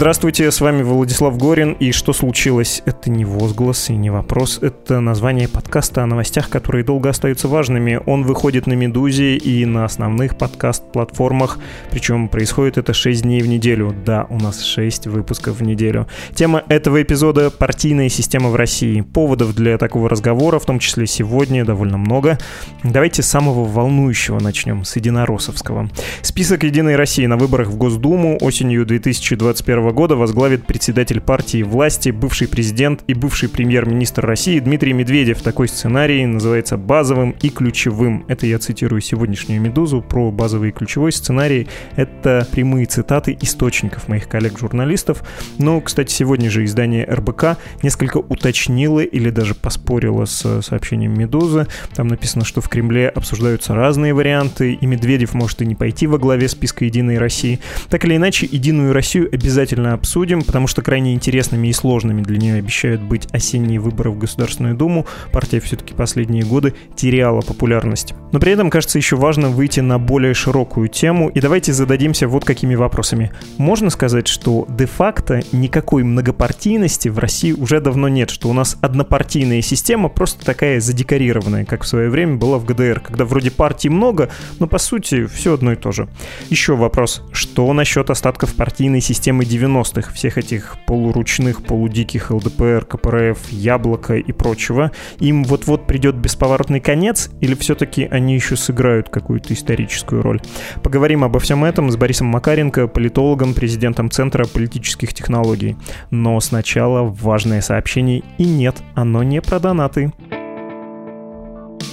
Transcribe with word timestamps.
Здравствуйте, 0.00 0.50
с 0.50 0.62
вами 0.62 0.82
Владислав 0.82 1.36
Горин. 1.36 1.72
И 1.72 1.92
что 1.92 2.14
случилось? 2.14 2.80
Это 2.86 3.10
не 3.10 3.26
возглас 3.26 3.90
и 3.90 3.92
не 3.92 4.08
вопрос. 4.08 4.58
Это 4.62 4.98
название 4.98 5.46
подкаста 5.46 6.02
о 6.02 6.06
новостях, 6.06 6.48
которые 6.48 6.84
долго 6.84 7.10
остаются 7.10 7.48
важными. 7.48 8.00
Он 8.06 8.22
выходит 8.22 8.66
на 8.66 8.72
«Медузе» 8.72 9.36
и 9.36 9.66
на 9.66 9.84
основных 9.84 10.38
подкаст-платформах. 10.38 11.58
Причем 11.90 12.30
происходит 12.30 12.78
это 12.78 12.94
6 12.94 13.24
дней 13.24 13.42
в 13.42 13.46
неделю. 13.46 13.94
Да, 14.06 14.26
у 14.30 14.38
нас 14.38 14.64
6 14.64 15.06
выпусков 15.08 15.58
в 15.58 15.62
неделю. 15.62 16.06
Тема 16.34 16.62
этого 16.70 17.02
эпизода— 17.02 17.50
партийная 17.58 18.08
система 18.08 18.48
в 18.48 18.56
России. 18.56 19.02
Поводов 19.02 19.54
для 19.54 19.76
такого 19.76 20.08
разговора, 20.08 20.58
в 20.58 20.64
том 20.64 20.78
числе 20.78 21.06
сегодня, 21.06 21.62
довольно 21.66 21.98
много. 21.98 22.38
Давайте 22.82 23.22
с 23.22 23.26
самого 23.26 23.66
волнующего 23.66 24.40
начнем, 24.40 24.86
с 24.86 24.96
единороссовского. 24.96 25.90
Список 26.22 26.64
«Единой 26.64 26.96
России» 26.96 27.26
на 27.26 27.36
выборах 27.36 27.68
в 27.68 27.76
Госдуму 27.76 28.38
осенью 28.40 28.86
2021 28.86 29.89
года 29.92 30.16
возглавит 30.16 30.66
председатель 30.66 31.20
партии 31.20 31.62
власти, 31.62 32.10
бывший 32.10 32.48
президент 32.48 33.02
и 33.06 33.14
бывший 33.14 33.48
премьер-министр 33.48 34.26
России 34.26 34.58
Дмитрий 34.58 34.92
Медведев. 34.92 35.42
Такой 35.42 35.68
сценарий 35.68 36.26
называется 36.26 36.76
базовым 36.76 37.34
и 37.42 37.48
ключевым. 37.48 38.24
Это 38.28 38.46
я 38.46 38.58
цитирую 38.58 39.00
сегодняшнюю 39.00 39.60
«Медузу» 39.60 40.02
про 40.02 40.30
базовый 40.30 40.70
и 40.70 40.72
ключевой 40.72 41.12
сценарий. 41.12 41.68
Это 41.96 42.46
прямые 42.52 42.86
цитаты 42.86 43.36
источников 43.40 44.08
моих 44.08 44.28
коллег-журналистов. 44.28 45.22
Но, 45.58 45.80
кстати, 45.80 46.12
сегодня 46.12 46.50
же 46.50 46.64
издание 46.64 47.04
РБК 47.04 47.56
несколько 47.82 48.18
уточнило 48.18 49.00
или 49.00 49.30
даже 49.30 49.54
поспорило 49.54 50.24
с 50.24 50.62
сообщением 50.62 51.18
«Медузы». 51.18 51.66
Там 51.94 52.08
написано, 52.08 52.44
что 52.44 52.60
в 52.60 52.68
Кремле 52.68 53.08
обсуждаются 53.08 53.74
разные 53.74 54.14
варианты, 54.14 54.74
и 54.74 54.86
Медведев 54.86 55.34
может 55.34 55.62
и 55.62 55.66
не 55.66 55.74
пойти 55.74 56.06
во 56.06 56.18
главе 56.18 56.48
списка 56.48 56.84
«Единой 56.84 57.18
России». 57.18 57.60
Так 57.88 58.04
или 58.04 58.16
иначе, 58.16 58.46
«Единую 58.50 58.92
Россию» 58.92 59.28
обязательно 59.32 59.79
обязательно 59.80 59.94
обсудим, 59.94 60.42
потому 60.42 60.66
что 60.66 60.82
крайне 60.82 61.14
интересными 61.14 61.68
и 61.68 61.72
сложными 61.72 62.22
для 62.22 62.38
нее 62.38 62.54
обещают 62.56 63.00
быть 63.00 63.26
осенние 63.32 63.80
выборы 63.80 64.10
в 64.10 64.18
Государственную 64.18 64.74
Думу. 64.74 65.06
Партия 65.32 65.60
все-таки 65.60 65.94
последние 65.94 66.44
годы 66.44 66.74
теряла 66.96 67.40
популярность. 67.40 68.14
Но 68.32 68.38
при 68.38 68.52
этом, 68.52 68.70
кажется, 68.70 68.98
еще 68.98 69.16
важно 69.16 69.48
выйти 69.48 69.80
на 69.80 69.98
более 69.98 70.34
широкую 70.34 70.88
тему. 70.88 71.28
И 71.28 71.40
давайте 71.40 71.72
зададимся 71.72 72.28
вот 72.28 72.44
какими 72.44 72.74
вопросами. 72.74 73.32
Можно 73.58 73.90
сказать, 73.90 74.28
что 74.28 74.66
де-факто 74.68 75.42
никакой 75.52 76.04
многопартийности 76.04 77.08
в 77.08 77.18
России 77.18 77.52
уже 77.52 77.80
давно 77.80 78.08
нет, 78.08 78.30
что 78.30 78.48
у 78.48 78.52
нас 78.52 78.76
однопартийная 78.80 79.62
система 79.62 80.08
просто 80.08 80.44
такая 80.44 80.80
задекорированная, 80.80 81.64
как 81.64 81.82
в 81.84 81.88
свое 81.88 82.10
время 82.10 82.36
была 82.36 82.58
в 82.58 82.64
ГДР, 82.64 83.00
когда 83.00 83.24
вроде 83.24 83.50
партий 83.50 83.88
много, 83.88 84.30
но 84.58 84.66
по 84.66 84.78
сути 84.78 85.26
все 85.26 85.54
одно 85.54 85.72
и 85.72 85.76
то 85.76 85.92
же. 85.92 86.08
Еще 86.50 86.76
вопрос, 86.76 87.22
что 87.32 87.72
насчет 87.72 88.10
остатков 88.10 88.54
партийной 88.54 89.00
системы 89.00 89.44
90 89.44 89.69
90-х, 89.70 90.12
всех 90.12 90.38
этих 90.38 90.76
полуручных, 90.86 91.62
полудиких 91.62 92.30
ЛДПР, 92.30 92.84
КПРФ, 92.84 93.50
Яблоко 93.50 94.16
и 94.16 94.32
прочего, 94.32 94.92
им 95.18 95.44
вот-вот 95.44 95.86
придет 95.86 96.16
бесповоротный 96.16 96.80
конец, 96.80 97.30
или 97.40 97.54
все-таки 97.54 98.04
они 98.04 98.34
еще 98.34 98.56
сыграют 98.56 99.08
какую-то 99.08 99.54
историческую 99.54 100.22
роль? 100.22 100.40
Поговорим 100.82 101.24
обо 101.24 101.38
всем 101.38 101.64
этом 101.64 101.90
с 101.90 101.96
Борисом 101.96 102.28
Макаренко, 102.28 102.88
политологом, 102.88 103.54
президентом 103.54 104.10
Центра 104.10 104.46
политических 104.46 105.14
технологий. 105.14 105.76
Но 106.10 106.40
сначала 106.40 107.02
важное 107.02 107.60
сообщение, 107.60 108.22
и 108.38 108.44
нет, 108.44 108.76
оно 108.94 109.22
не 109.22 109.40
про 109.40 109.58
донаты. 109.60 110.12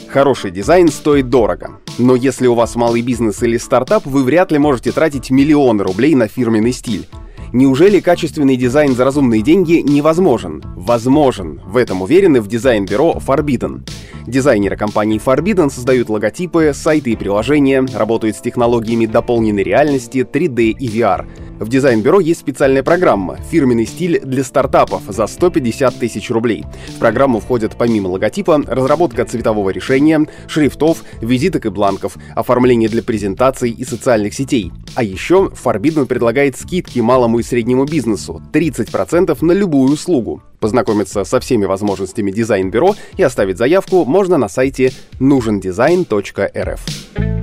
Хороший 0.07 0.51
дизайн 0.51 0.87
стоит 0.87 1.29
дорого. 1.29 1.79
Но 1.97 2.15
если 2.15 2.47
у 2.47 2.53
вас 2.53 2.75
малый 2.75 3.01
бизнес 3.01 3.43
или 3.43 3.57
стартап, 3.57 4.05
вы 4.05 4.23
вряд 4.23 4.51
ли 4.51 4.57
можете 4.57 4.91
тратить 4.91 5.29
миллионы 5.29 5.83
рублей 5.83 6.15
на 6.15 6.27
фирменный 6.27 6.71
стиль. 6.71 7.07
Неужели 7.53 7.99
качественный 8.01 8.57
дизайн 8.57 8.93
за 8.95 9.05
разумные 9.05 9.41
деньги 9.41 9.75
невозможен? 9.75 10.61
Возможен. 10.75 11.61
В 11.65 11.77
этом 11.77 12.01
уверены 12.01 12.41
в 12.41 12.47
дизайн-бюро 12.47 13.21
Forbidden. 13.25 13.87
Дизайнеры 14.25 14.75
компании 14.75 15.21
Forbidden 15.23 15.69
создают 15.69 16.09
логотипы, 16.09 16.71
сайты 16.73 17.11
и 17.11 17.15
приложения, 17.15 17.85
работают 17.93 18.35
с 18.35 18.41
технологиями 18.41 19.05
дополненной 19.05 19.63
реальности, 19.63 20.27
3D 20.29 20.71
и 20.71 20.87
VR— 20.89 21.25
в 21.59 21.69
дизайн-бюро 21.69 22.19
есть 22.19 22.41
специальная 22.41 22.83
программа 22.83 23.37
«Фирменный 23.49 23.85
стиль 23.85 24.19
для 24.23 24.43
стартапов» 24.43 25.03
за 25.07 25.27
150 25.27 25.95
тысяч 25.95 26.29
рублей. 26.29 26.65
В 26.95 26.99
программу 26.99 27.39
входят 27.39 27.75
помимо 27.77 28.07
логотипа 28.07 28.61
разработка 28.67 29.25
цветового 29.25 29.71
решения, 29.71 30.27
шрифтов, 30.47 31.03
визиток 31.21 31.65
и 31.65 31.69
бланков, 31.69 32.17
оформление 32.35 32.89
для 32.89 33.01
презентаций 33.01 33.71
и 33.71 33.83
социальных 33.83 34.33
сетей. 34.33 34.71
А 34.95 35.03
еще 35.03 35.51
Forbidden 35.63 36.05
предлагает 36.05 36.57
скидки 36.57 36.99
малому 36.99 37.39
и 37.39 37.43
среднему 37.43 37.85
бизнесу 37.85 38.41
30% 38.53 39.37
на 39.43 39.51
любую 39.51 39.91
услугу. 39.91 40.43
Познакомиться 40.59 41.23
со 41.23 41.39
всеми 41.39 41.65
возможностями 41.65 42.31
дизайн-бюро 42.31 42.95
и 43.15 43.23
оставить 43.23 43.57
заявку 43.57 44.05
можно 44.05 44.37
на 44.37 44.49
сайте 44.49 44.91
нужендизайн.рф. 45.19 47.36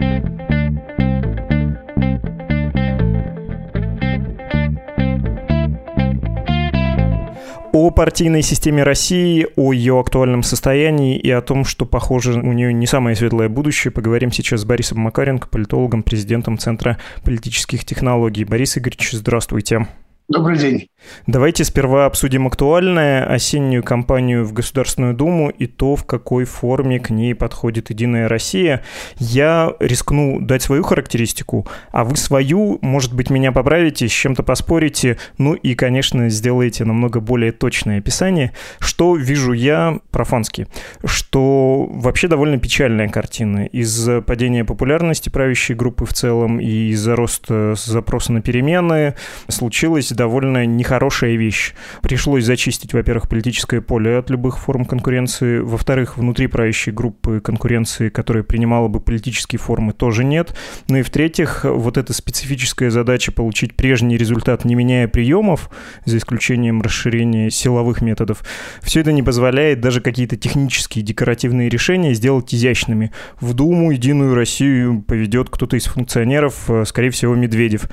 о 7.75 7.91
партийной 7.91 8.43
системе 8.43 8.85
России, 8.85 9.49
о 9.57 9.73
ее 9.73 9.99
актуальном 9.99 10.45
состоянии 10.45 11.19
и 11.19 11.29
о 11.31 11.43
том, 11.43 11.65
что, 11.65 11.85
похоже, 11.87 12.35
у 12.35 12.53
нее 12.53 12.73
не 12.73 12.87
самое 12.87 13.17
светлое 13.17 13.49
будущее, 13.49 13.91
поговорим 13.91 14.31
сейчас 14.31 14.61
с 14.61 14.65
Борисом 14.65 15.01
Макаренко, 15.01 15.49
политологом, 15.49 16.05
президентом 16.05 16.57
Центра 16.57 16.99
политических 17.25 17.85
технологий. 17.85 18.45
Борис 18.45 18.79
Игоревич, 18.79 19.11
здравствуйте. 19.11 19.89
Добрый 20.27 20.59
день. 20.59 20.89
Давайте 21.27 21.65
сперва 21.65 22.07
обсудим 22.07 22.47
актуальное, 22.47 23.27
осеннюю 23.27 23.83
кампанию 23.83 24.47
в 24.47 24.55
Государственную 24.55 25.13
Думу 25.13 25.51
и 25.51 25.67
то, 25.67 25.97
в 25.97 26.07
какой 26.07 26.47
форме 26.47 26.99
к 26.99 27.11
ней 27.11 27.35
подходит 27.35 27.91
«Единая 27.91 28.27
Россия». 28.27 28.83
Я 29.19 29.75
рискну 29.81 30.41
дать 30.41 30.63
свою 30.63 30.83
характеристику, 30.83 31.69
а 31.93 32.05
вы 32.05 32.17
свою, 32.17 32.79
может 32.81 33.13
быть, 33.13 33.29
меня 33.29 33.53
поправите, 33.53 34.09
с 34.09 34.13
чем-то 34.13 34.43
поспорите, 34.43 35.19
ну 35.37 35.53
и, 35.53 35.75
конечно, 35.75 36.31
сделаете 36.31 36.87
намного 36.87 37.21
более 37.21 37.53
точное 37.53 37.99
описание. 37.99 38.53
Что 38.79 39.17
вижу 39.17 39.53
я 39.53 39.99
профански? 40.11 40.69
Что 41.05 41.87
вообще 41.91 42.29
довольно 42.29 42.59
печальная 42.59 43.09
картина. 43.09 43.67
Из-за 43.67 44.23
падения 44.23 44.65
популярности 44.65 45.29
правящей 45.29 45.77
группы 45.77 46.07
в 46.07 46.15
целом 46.15 46.61
и 46.61 46.89
из-за 46.93 47.15
роста 47.15 47.75
запроса 47.77 48.33
на 48.33 48.41
перемены 48.41 49.17
случилось 49.49 50.14
довольно 50.15 50.67
нехорошая 50.67 51.37
вещь. 51.37 51.75
Пришлось 52.03 52.45
зачистить, 52.45 52.93
во-первых, 52.93 53.29
политическое 53.29 53.81
поле 53.81 54.19
от 54.19 54.31
любых 54.31 54.59
форм 54.59 54.85
конкуренции, 54.85 55.59
во-вторых, 55.59 56.17
внутри 56.17 56.47
правящей 56.47 56.93
группы 56.93 57.41
конкуренции, 57.41 58.09
которая 58.09 58.45
принимала 58.45 58.89
бы 58.89 59.01
политические 59.01 59.59
формы, 59.59 59.93
тоже 59.93 60.25
нет. 60.25 60.57
Ну 60.89 60.99
и 60.99 61.03
в-третьих, 61.03 61.65
вот 61.65 61.97
эта 61.97 62.13
специфическая 62.13 62.91
задача 62.91 63.33
получить 63.33 63.75
прежний 63.75 64.17
результат, 64.17 64.65
не 64.65 64.75
меняя 64.75 65.09
приемов, 65.09 65.71
за 66.05 66.19
исключением 66.19 66.83
расширения 66.83 67.51
силовых 67.51 68.03
методов, 68.03 68.45
все 68.83 69.01
это 69.01 69.13
не 69.13 69.23
позволяет 69.23 69.81
даже 69.81 70.01
какие-то 70.01 70.37
технические 70.37 71.05
декоративные 71.05 71.69
решения 71.69 72.15
сделать 72.15 72.55
изящными. 72.55 73.13
В 73.41 73.55
Думу, 73.55 73.91
Единую 73.91 74.35
Россию 74.35 75.03
поведет 75.03 75.51
кто-то 75.51 75.77
из 75.77 75.85
функционеров, 75.85 76.69
э, 76.69 76.85
скорее 76.85 77.11
всего, 77.11 77.35
Медведев. 77.35 77.87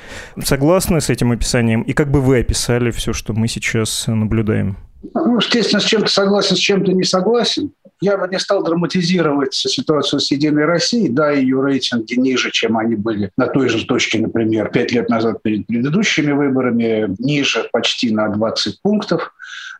Согласны 0.43 1.01
с 1.01 1.09
этим 1.09 1.31
описанием? 1.31 1.81
И 1.81 1.93
как 1.93 2.10
бы 2.11 2.21
вы 2.21 2.39
описали 2.39 2.91
все, 2.91 3.13
что 3.13 3.33
мы 3.33 3.47
сейчас 3.47 4.05
наблюдаем? 4.07 4.77
Ну, 5.13 5.37
естественно, 5.37 5.79
с 5.79 5.85
чем-то 5.85 6.11
согласен, 6.11 6.55
с 6.55 6.59
чем-то 6.59 6.91
не 6.91 7.03
согласен. 7.03 7.71
Я 8.01 8.17
бы 8.17 8.27
не 8.27 8.39
стал 8.39 8.63
драматизировать 8.63 9.53
ситуацию 9.53 10.19
с 10.19 10.31
«Единой 10.31 10.65
Россией». 10.65 11.09
Да, 11.09 11.31
ее 11.31 11.63
рейтинги 11.63 12.15
ниже, 12.15 12.51
чем 12.51 12.77
они 12.77 12.95
были 12.95 13.31
на 13.37 13.47
той 13.47 13.69
же 13.69 13.85
точке, 13.85 14.19
например, 14.19 14.69
пять 14.71 14.91
лет 14.91 15.09
назад 15.09 15.41
перед 15.43 15.67
предыдущими 15.67 16.31
выборами, 16.31 17.15
ниже 17.19 17.69
почти 17.71 18.11
на 18.11 18.27
20 18.29 18.81
пунктов. 18.81 19.33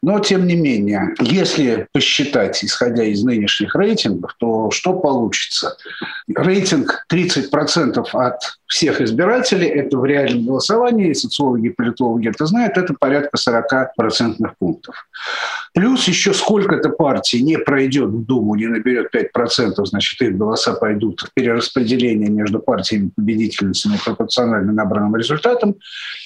Но, 0.04 0.20
тем 0.20 0.48
не 0.48 0.56
менее, 0.56 1.14
если 1.20 1.88
посчитать, 1.94 2.64
исходя 2.64 3.04
из 3.04 3.24
нынешних 3.24 3.76
рейтингов, 3.76 4.36
то 4.40 4.72
что 4.72 4.94
получится? 4.94 5.78
Рейтинг 6.28 7.06
30% 7.12 8.04
от 8.14 8.42
всех 8.72 9.02
избирателей, 9.02 9.68
это 9.68 9.98
в 9.98 10.06
реальном 10.06 10.46
голосовании, 10.46 11.12
социологи 11.12 11.70
политологи 11.70 12.30
это 12.30 12.46
знают, 12.46 12.78
это 12.78 12.94
порядка 12.98 13.36
40 13.36 13.96
процентных 13.98 14.58
пунктов. 14.58 14.96
Плюс 15.74 16.08
еще 16.08 16.34
сколько-то 16.34 16.90
партий 16.90 17.44
не 17.44 17.58
пройдет 17.58 18.10
в 18.10 18.26
Думу, 18.26 18.56
не 18.56 18.68
наберет 18.68 19.14
5%, 19.14 19.74
значит, 19.84 20.22
их 20.22 20.38
голоса 20.38 20.72
пойдут 20.74 21.20
в 21.20 21.34
перераспределение 21.34 22.30
между 22.30 22.60
партиями-победительницами 22.60 23.98
пропорционально 24.04 24.72
набранным 24.72 25.18
результатам. 25.18 25.76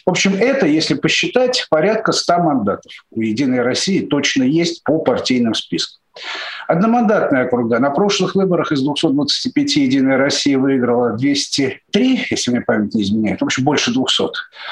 В 0.05 0.11
общем, 0.11 0.35
это, 0.35 0.67
если 0.67 0.93
посчитать, 0.93 1.65
порядка 1.71 2.11
100 2.11 2.37
мандатов 2.37 2.91
у 3.09 3.21
«Единой 3.21 3.63
России» 3.63 4.05
точно 4.05 4.43
есть 4.43 4.83
по 4.83 4.99
партийным 4.99 5.55
спискам. 5.55 6.04
Одномандатные 6.67 7.45
округа. 7.45 7.79
На 7.79 7.91
прошлых 7.91 8.35
выборах 8.35 8.71
из 8.71 8.81
225 8.81 9.75
«Единая 9.75 10.17
Россия» 10.17 10.57
выиграла 10.57 11.11
203, 11.11 12.27
если 12.29 12.51
мне 12.51 12.61
память 12.61 12.95
не 12.95 13.03
изменяет, 13.03 13.41
в 13.41 13.45
общем, 13.45 13.63
больше 13.63 13.93
200. 13.93 14.23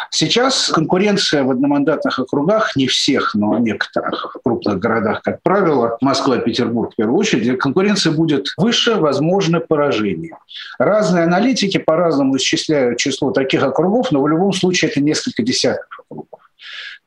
Сейчас 0.09 0.69
конкуренция 0.69 1.43
в 1.43 1.51
одномандатных 1.51 2.17
округах, 2.19 2.75
не 2.75 2.87
всех, 2.87 3.35
но 3.35 3.57
некоторых, 3.59 4.35
крупных 4.43 4.79
городах, 4.79 5.21
как 5.21 5.41
правило, 5.43 5.97
Москва, 6.01 6.37
Петербург 6.37 6.93
в 6.93 6.95
первую 6.95 7.17
очередь, 7.17 7.59
конкуренция 7.59 8.11
будет 8.11 8.47
выше, 8.57 8.95
возможно, 8.95 9.59
поражение. 9.59 10.37
Разные 10.79 11.25
аналитики 11.25 11.77
по-разному 11.77 12.37
исчисляют 12.37 12.97
число 12.97 13.31
таких 13.31 13.63
округов, 13.63 14.11
но 14.11 14.21
в 14.21 14.27
любом 14.27 14.53
случае 14.53 14.91
это 14.91 15.01
несколько 15.01 15.43
десятков 15.43 16.05
округов. 16.09 16.39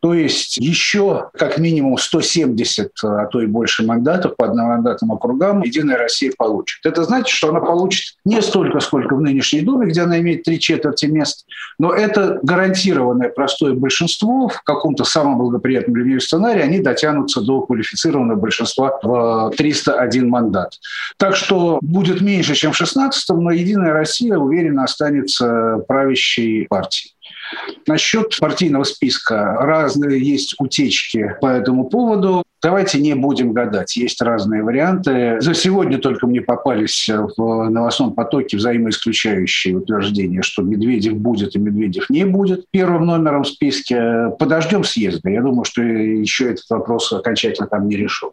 То 0.06 0.14
есть 0.14 0.56
еще 0.58 1.30
как 1.32 1.58
минимум 1.58 1.98
170, 1.98 2.92
а 3.02 3.26
то 3.26 3.40
и 3.40 3.46
больше 3.46 3.84
мандатов 3.84 4.36
по 4.36 4.44
одномандатным 4.44 5.10
округам 5.10 5.62
«Единая 5.62 5.98
Россия» 5.98 6.30
получит. 6.38 6.86
Это 6.86 7.02
значит, 7.02 7.30
что 7.30 7.48
она 7.48 7.58
получит 7.58 8.14
не 8.24 8.40
столько, 8.40 8.78
сколько 8.78 9.16
в 9.16 9.20
нынешней 9.20 9.62
Думе, 9.62 9.88
где 9.88 10.02
она 10.02 10.20
имеет 10.20 10.44
три 10.44 10.60
четверти 10.60 11.06
мест, 11.06 11.44
но 11.80 11.92
это 11.92 12.38
гарантированное 12.44 13.30
простое 13.30 13.74
большинство 13.74 14.46
в 14.46 14.62
каком-то 14.62 15.02
самом 15.02 15.38
благоприятном 15.38 15.94
для 15.94 16.04
нее 16.04 16.20
сценарии, 16.20 16.62
они 16.62 16.78
дотянутся 16.78 17.40
до 17.40 17.62
квалифицированного 17.62 18.38
большинства 18.38 19.00
в 19.02 19.50
301 19.56 20.28
мандат. 20.28 20.74
Так 21.16 21.34
что 21.34 21.80
будет 21.82 22.20
меньше, 22.20 22.54
чем 22.54 22.70
в 22.70 22.76
16 22.76 23.28
но 23.30 23.50
«Единая 23.50 23.92
Россия» 23.92 24.36
уверенно 24.36 24.84
останется 24.84 25.78
правящей 25.88 26.68
партией. 26.68 27.15
Насчет 27.86 28.36
партийного 28.38 28.84
списка 28.84 29.56
разные 29.60 30.20
есть 30.20 30.56
утечки 30.58 31.36
по 31.40 31.46
этому 31.46 31.84
поводу. 31.84 32.42
Давайте 32.62 32.98
не 33.00 33.14
будем 33.14 33.52
гадать. 33.52 33.96
Есть 33.96 34.20
разные 34.20 34.62
варианты. 34.62 35.36
За 35.40 35.54
сегодня 35.54 35.98
только 35.98 36.26
мне 36.26 36.40
попались 36.40 37.08
в 37.08 37.68
новостном 37.68 38.14
потоке 38.14 38.56
взаимоисключающие 38.56 39.76
утверждения, 39.76 40.42
что 40.42 40.62
Медведев 40.62 41.14
будет 41.14 41.54
и 41.54 41.58
Медведев 41.60 42.10
не 42.10 42.24
будет 42.24 42.64
первым 42.72 43.06
номером 43.06 43.44
в 43.44 43.48
списке. 43.48 44.30
Подождем 44.38 44.82
съезда. 44.82 45.30
Я 45.30 45.42
думаю, 45.42 45.64
что 45.64 45.82
еще 45.82 46.50
этот 46.50 46.64
вопрос 46.70 47.12
окончательно 47.12 47.68
там 47.68 47.86
не 47.86 47.96
решен. 47.96 48.30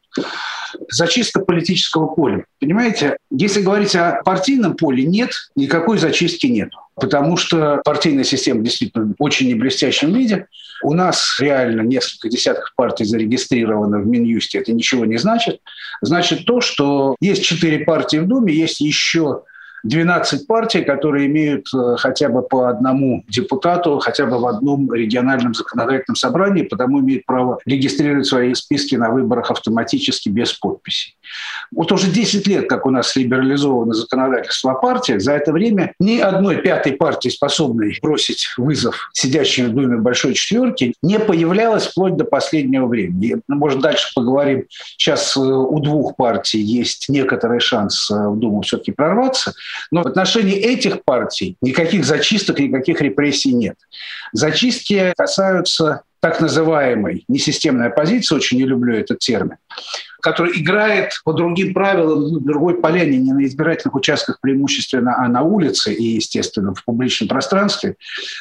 Зачистка 0.90 1.42
политического 1.42 2.08
поля. 2.08 2.46
Понимаете, 2.60 3.18
если 3.30 3.62
говорить 3.62 3.96
о 3.96 4.22
партийном 4.26 4.76
поле, 4.76 5.06
нет, 5.06 5.32
никакой 5.56 6.00
зачистки 6.00 6.48
нет 6.48 6.72
потому 6.96 7.38
что 7.38 7.82
партийная 7.84 8.24
система 8.24 8.62
действительно 8.62 9.14
очень 9.20 9.48
неблестящем 9.50 10.14
виде. 10.14 10.48
У 10.84 10.94
нас 10.94 11.38
реально 11.40 11.82
несколько 11.82 12.30
десятков 12.30 12.74
партий 12.76 13.06
зарегистрировано 13.06 14.00
в 14.00 14.08
Минюсте. 14.08 14.60
Это 14.60 14.74
ничего 14.74 15.06
не 15.06 15.18
значит. 15.18 15.60
Значит 16.02 16.46
то, 16.46 16.62
что 16.62 17.16
есть 17.22 17.44
четыре 17.44 17.80
партии 17.80 18.18
в 18.18 18.28
Думе, 18.28 18.54
есть 18.54 18.82
еще 18.82 19.44
12 19.84 20.48
партий, 20.48 20.82
которые 20.82 21.28
имеют 21.28 21.68
э, 21.74 21.96
хотя 21.98 22.30
бы 22.30 22.42
по 22.42 22.70
одному 22.70 23.24
депутату, 23.28 24.00
хотя 24.00 24.26
бы 24.26 24.40
в 24.40 24.48
одном 24.48 24.92
региональном 24.94 25.54
законодательном 25.54 26.16
собрании, 26.16 26.64
потому 26.64 27.02
имеют 27.02 27.26
право 27.26 27.60
регистрировать 27.66 28.26
свои 28.26 28.54
списки 28.54 28.96
на 28.96 29.10
выборах 29.10 29.52
автоматически 29.52 30.30
без 30.30 30.54
подписей. 30.54 31.16
Вот 31.72 31.92
уже 31.92 32.10
10 32.10 32.48
лет, 32.48 32.70
как 32.70 32.86
у 32.86 32.90
нас 32.90 33.16
либерализовано 33.16 33.94
законодательство 33.94 34.72
о 34.72 34.76
партиях, 34.76 35.22
за 35.22 35.34
это 35.34 35.52
время 35.52 35.94
ни 36.00 36.20
одной 36.20 36.58
пятой 36.58 36.94
партии, 36.94 37.30
способной 37.30 37.98
бросить 38.02 38.48
вызов 38.58 39.10
сидящей 39.14 39.66
в 39.66 39.74
Думе 39.74 39.98
Большой 39.98 40.34
Четверки, 40.34 40.94
не 41.02 41.20
появлялась 41.20 41.88
вплоть 41.88 42.16
до 42.16 42.26
последнего 42.26 42.88
времени. 42.88 43.38
Ну, 43.48 43.56
может, 43.56 43.82
дальше 43.82 44.12
поговорим. 44.16 44.66
Сейчас 44.98 45.36
э, 45.36 45.40
у 45.40 45.80
двух 45.80 46.16
партий 46.16 46.62
есть 46.62 47.10
некоторый 47.10 47.60
шанс 47.60 48.10
э, 48.10 48.30
в 48.30 48.38
Думу 48.38 48.62
все-таки 48.62 48.92
прорваться. 48.92 49.54
Но 49.92 50.04
в 50.04 50.08
отношении 50.08 50.56
этих 50.56 51.04
партий 51.04 51.58
никаких 51.62 52.06
зачисток, 52.06 52.60
никаких 52.60 53.02
репрессий 53.02 53.54
нет. 53.54 53.78
Зачистки 54.32 55.14
касаются 55.18 56.04
так 56.20 56.40
называемой 56.40 57.26
несистемной 57.28 57.88
оппозиции, 57.88 58.36
очень 58.36 58.58
не 58.58 58.64
люблю 58.64 58.96
этот 58.96 59.20
термин, 59.20 59.58
который 60.24 60.60
играет 60.60 61.12
по 61.26 61.34
другим 61.34 61.74
правилам 61.74 62.32
на 62.32 62.40
другой 62.40 62.76
поляне, 62.76 63.18
не 63.18 63.34
на 63.34 63.44
избирательных 63.44 63.94
участках 63.94 64.40
преимущественно, 64.40 65.16
а 65.18 65.28
на 65.28 65.42
улице 65.42 65.94
и, 65.94 66.16
естественно, 66.16 66.74
в 66.74 66.84
публичном 66.86 67.28
пространстве. 67.28 67.98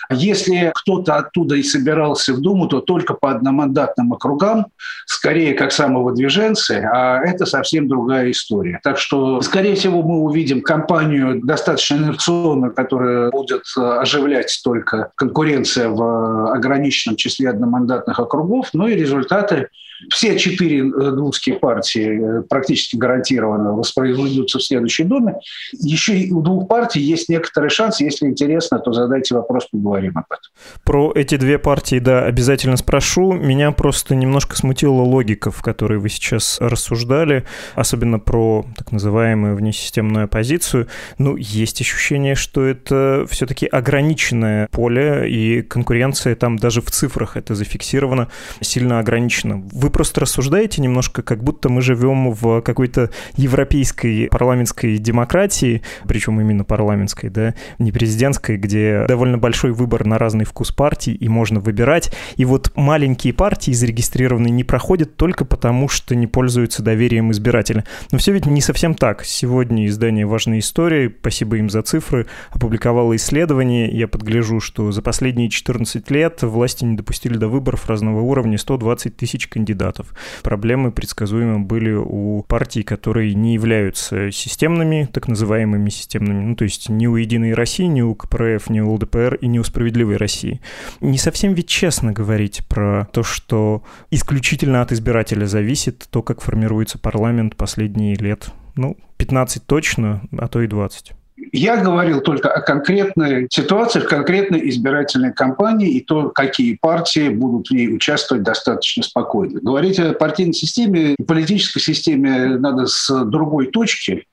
Если 0.09 0.71
кто-то 0.75 1.17
оттуда 1.17 1.57
и 1.57 1.63
собирался 1.65 2.35
в 2.35 2.41
Думу, 2.41 2.69
то 2.69 2.81
только 2.81 3.15
по 3.15 3.33
одномандатным 3.33 4.13
округам, 4.13 4.67
скорее 5.07 5.55
как 5.55 5.73
самовыдвиженцы, 5.73 6.89
а 6.93 7.21
это 7.25 7.47
совсем 7.47 7.89
другая 7.89 8.31
история. 8.31 8.81
Так 8.85 8.99
что, 8.99 9.41
скорее 9.41 9.75
всего, 9.75 10.03
мы 10.03 10.21
увидим 10.21 10.63
кампанию 10.63 11.41
достаточно 11.43 11.97
инерционную, 11.97 12.73
которая 12.73 13.31
будет 13.31 13.65
оживлять 13.77 14.61
только 14.63 15.11
конкуренция 15.17 15.89
в 15.89 16.53
ограниченном 16.53 17.17
числе 17.17 17.51
одномандатных 17.51 18.21
округов, 18.21 18.69
но 18.73 18.87
и 18.87 18.95
результаты 18.95 19.69
все 20.11 20.39
четыре 20.39 20.81
э, 20.81 21.11
русские 21.11 21.57
партии 21.57 22.41
э, 22.41 22.43
практически 22.43 22.97
гарантированно 22.97 23.73
воспроизведутся 23.73 24.59
в 24.59 24.63
следующей 24.63 25.05
Думе. 25.05 25.37
Еще 25.73 26.19
и 26.19 26.33
у 26.33 26.43
двух 26.43 26.69
партий 26.69 27.01
есть 27.01 27.29
некоторый 27.29 27.71
шанс. 27.71 28.01
Если 28.01 28.27
интересно, 28.27 28.79
то 28.79 28.93
задайте 28.93 29.35
вопрос, 29.35 29.69
поговорим 29.71 30.19
об 30.19 30.25
этом. 30.25 30.83
Про 30.85 31.13
эти 31.15 31.37
две 31.37 31.59
партии, 31.59 31.99
да, 31.99 32.25
обязательно 32.25 32.77
спрошу. 32.77 33.33
Меня 33.33 33.73
просто 33.73 34.15
немножко 34.15 34.57
смутила 34.57 35.03
логика, 35.03 35.51
в 35.51 35.63
которой 35.63 35.99
вы 35.99 36.09
сейчас 36.09 36.59
рассуждали, 36.61 37.45
особенно 37.75 38.19
про 38.19 38.65
так 38.77 38.93
называемую 38.93 39.57
внесистемную 39.57 40.25
оппозицию. 40.25 40.89
Ну, 41.19 41.37
есть 41.37 41.81
ощущение, 41.81 42.35
что 42.35 42.65
это 42.65 43.27
все-таки 43.31 43.67
ограниченное 43.67 44.69
поле, 44.71 45.31
и 45.31 45.63
конкуренция 45.63 46.35
там 46.35 46.57
даже 46.57 46.81
в 46.81 46.91
цифрах 46.91 47.37
это 47.37 47.55
зафиксировано 47.55 48.29
сильно 48.61 48.99
ограничена. 48.99 49.63
Вы 49.73 49.91
просто 49.93 50.23
рассуждаете 50.23 50.83
немножко, 50.83 51.23
как 51.23 51.45
будто 51.45 51.69
мы 51.69 51.83
живем 51.83 52.33
в 52.33 52.63
какой-то 52.63 53.11
европейской 53.37 54.29
парламентской 54.29 54.99
демократии, 54.99 55.83
причем 56.09 56.41
именно 56.41 56.65
парламентской, 56.65 57.29
да, 57.29 57.55
не 57.79 57.93
президентской, 57.93 58.57
где 58.57 59.05
довольно 59.07 59.39
большой 59.39 59.73
выбор 59.73 60.05
на 60.05 60.19
разный 60.19 60.45
вкус 60.45 60.73
партий, 60.73 61.15
и 61.15 61.29
можно 61.29 61.61
выбирать. 61.61 62.13
И 62.37 62.45
вот 62.45 62.73
маленькие 62.75 63.33
партии 63.33 63.73
зарегистрированные 63.73 64.51
не 64.51 64.65
проходят 64.65 65.17
только 65.17 65.45
потому, 65.45 65.89
что 65.89 66.15
не 66.15 66.27
пользуются 66.27 66.83
доверием 66.83 67.31
избирателя. 67.31 67.85
Но 68.11 68.19
все 68.19 68.33
ведь 68.33 68.47
не 68.47 68.61
совсем 68.61 68.95
так. 68.95 69.25
Сегодня 69.25 69.87
издание 69.87 70.27
«Важные 70.27 70.61
истории», 70.61 71.15
спасибо 71.21 71.57
им 71.59 71.69
за 71.69 71.83
цифры, 71.83 72.27
опубликовало 72.51 73.15
исследование. 73.17 73.91
Я 73.91 74.09
подгляжу, 74.09 74.61
что 74.61 74.91
за 74.91 75.03
последние 75.03 75.51
14 75.51 76.11
лет 76.11 76.43
власти 76.43 76.85
не 76.85 76.97
допустили 76.97 77.37
до 77.37 77.49
выборов 77.49 77.89
разного 77.89 78.21
уровня 78.21 78.57
120 78.57 79.17
тысяч 79.17 79.49
кандидатов 79.49 79.72
кандидатов. 79.73 80.15
Проблемы 80.43 80.93
предсказуемо 80.93 81.61
были 81.61 81.93
у 81.93 82.43
партий, 82.43 82.83
которые 82.83 83.35
не 83.35 83.55
являются 83.55 84.31
системными, 84.31 85.09
так 85.13 85.29
называемыми 85.29 85.91
системными, 85.91 86.45
ну 86.45 86.57
то 86.57 86.65
есть 86.65 86.89
ни 86.89 87.07
у 87.07 87.17
«Единой 87.17 87.55
России», 87.55 87.85
ни 87.85 88.03
у 88.03 88.15
КПРФ, 88.15 88.71
ни 88.71 88.81
у 88.81 88.93
ЛДПР 88.93 89.39
и 89.41 89.47
ни 89.49 89.59
у 89.59 89.65
«Справедливой 89.65 90.17
России». 90.17 90.61
Не 91.01 91.19
совсем 91.19 91.55
ведь 91.55 91.69
честно 91.69 92.13
говорить 92.13 92.63
про 92.69 93.09
то, 93.13 93.23
что 93.23 93.83
исключительно 94.11 94.83
от 94.83 94.93
избирателя 94.93 95.47
зависит 95.47 96.07
то, 96.11 96.23
как 96.23 96.41
формируется 96.41 96.99
парламент 96.99 97.57
последние 97.57 98.17
лет, 98.17 98.51
ну, 98.77 98.97
15 99.17 99.67
точно, 99.67 100.23
а 100.39 100.49
то 100.49 100.63
и 100.63 100.67
20. 100.67 101.13
Я 101.51 101.77
говорил 101.77 102.21
только 102.21 102.51
о 102.51 102.61
конкретной 102.61 103.49
ситуации, 103.51 104.01
в 104.01 104.07
конкретной 104.07 104.69
избирательной 104.71 105.33
кампании 105.33 105.91
и 105.91 106.01
то, 106.01 106.29
какие 106.29 106.77
партии 106.81 107.31
будут 107.31 107.69
в 107.69 107.73
ней 107.73 107.93
участвовать 107.93 108.45
достаточно 108.45 109.03
спокойно. 109.03 109.61
Говорить 109.61 109.99
о 109.99 110.13
партийной 110.13 110.55
системе 110.55 111.17
политической 111.27 111.81
системе 111.81 112.57
надо 112.59 112.87
с 112.87 113.25
другой 113.25 113.67
точки. 113.67 114.27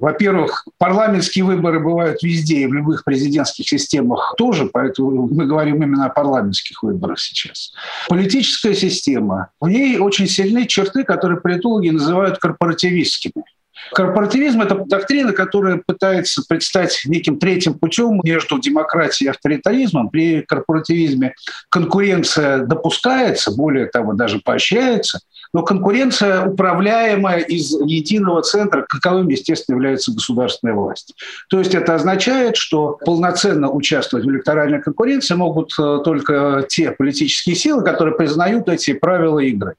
Во-первых, 0.00 0.66
парламентские 0.78 1.44
выборы 1.44 1.80
бывают 1.80 2.22
везде, 2.22 2.60
и 2.60 2.66
в 2.66 2.72
любых 2.72 3.04
президентских 3.04 3.68
системах 3.68 4.34
тоже, 4.36 4.66
поэтому 4.66 5.28
мы 5.28 5.46
говорим 5.46 5.82
именно 5.82 6.06
о 6.06 6.10
парламентских 6.10 6.82
выборах 6.82 7.18
сейчас. 7.18 7.72
Политическая 8.08 8.74
система, 8.74 9.50
в 9.60 9.68
ней 9.68 9.98
очень 9.98 10.26
сильны 10.26 10.66
черты, 10.66 11.04
которые 11.04 11.40
политологи 11.40 11.90
называют 11.90 12.38
корпоративистскими. 12.38 13.44
Корпоративизм– 13.92 14.60
это 14.62 14.74
доктрина, 14.86 15.32
которая 15.32 15.82
пытается 15.84 16.42
предстать 16.48 17.02
неким 17.04 17.38
третьим 17.38 17.74
путем 17.74 18.20
между 18.24 18.58
демократией 18.58 19.28
и 19.28 19.30
авторитаризмом. 19.30 20.10
При 20.10 20.42
корпоративизме 20.42 21.34
конкуренция 21.68 22.58
допускается, 22.58 23.52
более 23.52 23.86
того, 23.86 24.12
даже 24.14 24.40
поощряется– 24.40 25.20
но 25.52 25.62
конкуренция 25.62 26.44
управляемая 26.44 27.38
из 27.38 27.72
единого 27.72 28.42
центра, 28.42 28.84
каковым, 28.86 29.28
естественно, 29.28 29.76
является 29.76 30.12
государственная 30.12 30.74
власть. 30.74 31.14
То 31.48 31.58
есть 31.58 31.74
это 31.74 31.94
означает, 31.94 32.56
что 32.56 32.98
полноценно 33.04 33.70
участвовать 33.70 34.26
в 34.26 34.28
электоральной 34.28 34.82
конкуренции 34.82 35.34
могут 35.34 35.72
э, 35.78 36.00
только 36.04 36.66
те 36.68 36.90
политические 36.90 37.56
силы, 37.56 37.82
которые 37.84 38.14
признают 38.14 38.68
эти 38.68 38.92
правила 38.92 39.38
игры. 39.38 39.76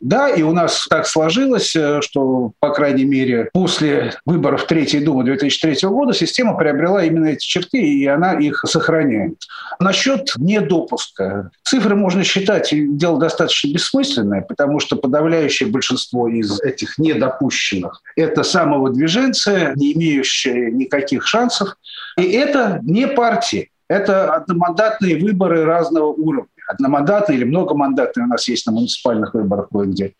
Да, 0.00 0.28
и 0.28 0.42
у 0.42 0.52
нас 0.52 0.86
так 0.88 1.06
сложилось, 1.06 1.74
э, 1.74 2.00
что, 2.02 2.52
по 2.60 2.70
крайней 2.70 3.04
мере, 3.04 3.48
после 3.52 4.14
выборов 4.24 4.66
Третьей 4.66 5.00
Думы 5.00 5.24
2003 5.24 5.88
года 5.88 6.12
система 6.12 6.56
приобрела 6.56 7.04
именно 7.04 7.26
эти 7.26 7.44
черты, 7.44 7.78
и 7.78 8.06
она 8.06 8.34
их 8.34 8.62
сохраняет. 8.66 9.36
Насчет 9.80 10.32
недопуска. 10.36 11.50
Цифры 11.62 11.94
можно 11.94 12.24
считать, 12.24 12.70
дело 12.72 13.18
достаточно 13.18 13.72
бессмысленное, 13.72 14.42
потому 14.42 14.80
что 14.80 14.96
подавляющее 14.96 15.68
большинство 15.68 16.28
из 16.28 16.60
этих 16.60 16.98
недопущенных– 16.98 18.02
это 18.16 18.42
самовыдвиженцы, 18.42 19.72
не 19.76 19.92
имеющие 19.92 20.70
никаких 20.70 21.26
шансов. 21.26 21.76
И 22.16 22.22
это 22.22 22.80
не 22.82 23.06
партии, 23.06 23.70
это 23.88 24.34
одномандатные 24.34 25.16
выборы 25.16 25.64
разного 25.64 26.06
уровня 26.06 26.48
одномандатные 26.68 27.38
или 27.38 27.44
многомандатные 27.44 28.26
у 28.26 28.28
нас 28.28 28.46
есть 28.48 28.66
на 28.66 28.72
муниципальных 28.72 29.34
выборах 29.34 29.68
кое-где. 29.72 30.12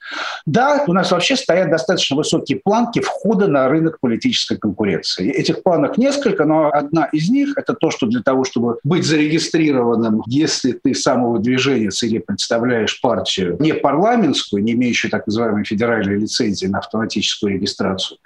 Да, 0.47 0.85
у 0.87 0.93
нас 0.93 1.11
вообще 1.11 1.37
стоят 1.37 1.71
достаточно 1.71 2.17
высокие 2.17 2.61
планки 2.63 3.01
входа 3.01 3.47
на 3.47 3.69
рынок 3.69 3.99
политической 4.01 4.57
конкуренции. 4.57 5.31
Этих 5.31 5.63
планок 5.63 5.99
несколько, 5.99 6.45
но 6.45 6.71
одна 6.73 7.05
из 7.07 7.29
них– 7.29 7.53
это 7.57 7.75
то, 7.75 7.91
что 7.91 8.07
для 8.07 8.23
того, 8.23 8.45
чтобы 8.45 8.79
быть 8.83 9.05
зарегистрированным, 9.05 10.23
если 10.27 10.73
ты 10.73 10.95
самовыдвиженец 10.95 12.03
или 12.03 12.19
представляешь 12.19 13.01
партию 13.01 13.57
не 13.61 13.75
парламентскую, 13.75 14.63
не 14.63 14.73
имеющую 14.73 15.11
так 15.11 15.27
называемой 15.27 15.65
федеральной 15.65 16.19
лицензии 16.19 16.67
на 16.67 16.79
автоматическую 16.79 17.55
регистрацию, 17.55 18.19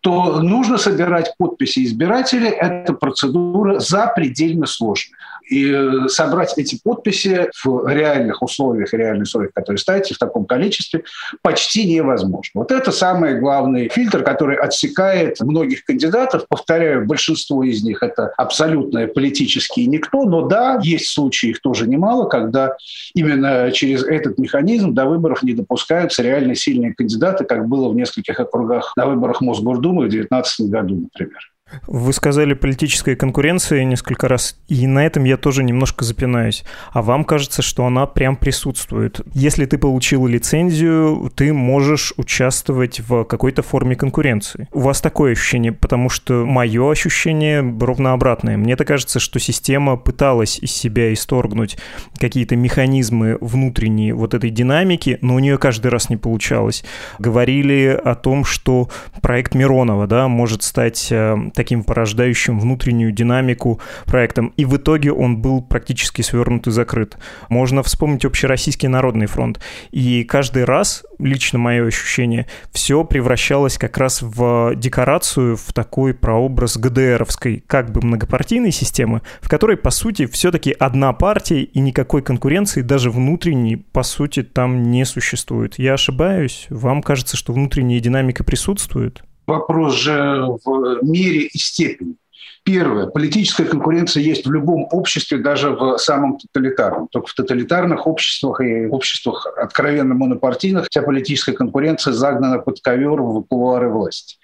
то 0.00 0.40
нужно 0.42 0.78
собирать 0.78 1.34
подписи 1.38 1.84
избирателей. 1.84 2.48
Эта 2.48 2.92
процедура 2.92 3.78
запредельно 3.78 4.66
сложная. 4.66 5.16
И 5.50 6.08
собрать 6.08 6.54
эти 6.56 6.78
подписи 6.82 7.50
в 7.64 7.69
реальных 7.86 8.42
условиях, 8.42 8.92
реальных 8.92 9.24
условиях, 9.24 9.52
которые 9.52 9.78
ставите 9.78 10.14
в 10.14 10.18
таком 10.18 10.44
количестве, 10.46 11.04
почти 11.42 11.92
невозможно. 11.92 12.60
Вот 12.60 12.72
это 12.72 12.92
самый 12.92 13.38
главный 13.38 13.88
фильтр, 13.88 14.22
который 14.22 14.56
отсекает 14.56 15.40
многих 15.40 15.84
кандидатов. 15.84 16.46
Повторяю, 16.48 17.06
большинство 17.06 17.62
из 17.62 17.82
них 17.82 18.02
это 18.02 18.32
абсолютно 18.36 19.06
политические 19.06 19.86
никто, 19.86 20.24
но 20.24 20.42
да, 20.42 20.78
есть 20.82 21.10
случаи, 21.10 21.50
их 21.50 21.60
тоже 21.60 21.86
немало, 21.86 22.28
когда 22.28 22.76
именно 23.14 23.70
через 23.72 24.04
этот 24.04 24.38
механизм 24.38 24.94
до 24.94 25.06
выборов 25.06 25.42
не 25.42 25.52
допускаются 25.52 26.22
реально 26.22 26.54
сильные 26.54 26.94
кандидаты, 26.94 27.44
как 27.44 27.66
было 27.68 27.88
в 27.88 27.94
нескольких 27.94 28.38
округах 28.40 28.92
на 28.96 29.06
выборах 29.06 29.40
Мосгордумы 29.40 30.06
в 30.06 30.08
2019 30.08 30.70
году, 30.70 30.94
например. 30.96 31.49
Вы 31.86 32.12
сказали 32.12 32.54
политическая 32.54 33.16
конкуренция 33.16 33.84
несколько 33.84 34.28
раз, 34.28 34.56
и 34.68 34.86
на 34.86 35.06
этом 35.06 35.24
я 35.24 35.36
тоже 35.36 35.62
немножко 35.62 36.04
запинаюсь. 36.04 36.64
А 36.92 37.02
вам 37.02 37.24
кажется, 37.24 37.62
что 37.62 37.86
она 37.86 38.06
прям 38.06 38.36
присутствует. 38.36 39.20
Если 39.34 39.66
ты 39.66 39.78
получил 39.78 40.26
лицензию, 40.26 41.30
ты 41.34 41.52
можешь 41.52 42.12
участвовать 42.16 43.00
в 43.00 43.24
какой-то 43.24 43.62
форме 43.62 43.96
конкуренции. 43.96 44.68
У 44.72 44.80
вас 44.80 45.00
такое 45.00 45.32
ощущение, 45.32 45.72
потому 45.72 46.08
что 46.08 46.44
мое 46.44 46.90
ощущение 46.90 47.60
ровно 47.80 48.12
обратное. 48.12 48.56
Мне 48.56 48.76
так 48.76 48.86
кажется, 48.86 49.20
что 49.20 49.38
система 49.38 49.96
пыталась 49.96 50.58
из 50.58 50.72
себя 50.72 51.12
исторгнуть 51.12 51.78
какие-то 52.18 52.56
механизмы 52.56 53.38
внутренние 53.40 54.14
вот 54.14 54.34
этой 54.34 54.50
динамики, 54.50 55.18
но 55.20 55.34
у 55.34 55.38
нее 55.38 55.58
каждый 55.58 55.88
раз 55.88 56.10
не 56.10 56.16
получалось. 56.16 56.84
Говорили 57.18 58.00
о 58.02 58.14
том, 58.14 58.44
что 58.44 58.88
проект 59.22 59.54
Миронова 59.54 60.06
да, 60.06 60.28
может 60.28 60.62
стать 60.62 61.08
э, 61.10 61.36
таким 61.60 61.84
порождающим 61.84 62.58
внутреннюю 62.58 63.12
динамику 63.12 63.82
проектом. 64.06 64.54
И 64.56 64.64
в 64.64 64.78
итоге 64.78 65.12
он 65.12 65.42
был 65.42 65.60
практически 65.60 66.22
свернут 66.22 66.66
и 66.66 66.70
закрыт. 66.70 67.18
Можно 67.50 67.82
вспомнить 67.82 68.24
Общероссийский 68.24 68.88
народный 68.88 69.26
фронт. 69.26 69.60
И 69.90 70.24
каждый 70.24 70.64
раз, 70.64 71.04
лично 71.18 71.58
мое 71.58 71.86
ощущение, 71.86 72.46
все 72.72 73.04
превращалось 73.04 73.76
как 73.76 73.98
раз 73.98 74.22
в 74.22 74.72
декорацию, 74.74 75.58
в 75.58 75.74
такой 75.74 76.14
прообраз 76.14 76.78
ГДРовской, 76.78 77.62
как 77.66 77.92
бы 77.92 78.00
многопартийной 78.00 78.72
системы, 78.72 79.20
в 79.42 79.50
которой, 79.50 79.76
по 79.76 79.90
сути, 79.90 80.24
все-таки 80.24 80.72
одна 80.72 81.12
партия 81.12 81.62
и 81.62 81.78
никакой 81.80 82.22
конкуренции, 82.22 82.80
даже 82.80 83.10
внутренней, 83.10 83.76
по 83.76 84.02
сути, 84.02 84.42
там 84.42 84.90
не 84.90 85.04
существует. 85.04 85.78
Я 85.78 85.92
ошибаюсь? 85.92 86.68
Вам 86.70 87.02
кажется, 87.02 87.36
что 87.36 87.52
внутренняя 87.52 88.00
динамика 88.00 88.44
присутствует? 88.44 89.22
Вопрос 89.50 89.96
же 89.96 90.46
в 90.64 91.00
мере 91.02 91.42
и 91.42 91.58
степени. 91.58 92.14
Первое. 92.62 93.06
Политическая 93.06 93.64
конкуренция 93.64 94.22
есть 94.22 94.46
в 94.46 94.52
любом 94.52 94.86
обществе, 94.92 95.38
даже 95.38 95.70
в 95.70 95.96
самом 95.96 96.38
тоталитарном. 96.38 97.08
Только 97.08 97.28
в 97.28 97.34
тоталитарных 97.34 98.06
обществах 98.06 98.60
и 98.60 98.86
обществах 98.86 99.46
откровенно 99.56 100.14
монопартийных 100.14 100.86
вся 100.90 101.02
политическая 101.02 101.52
конкуренция 101.52 102.12
загнана 102.12 102.58
под 102.58 102.80
ковер 102.80 103.20
в 103.22 103.42
кулуары 103.44 103.88
власти. 103.88 104.36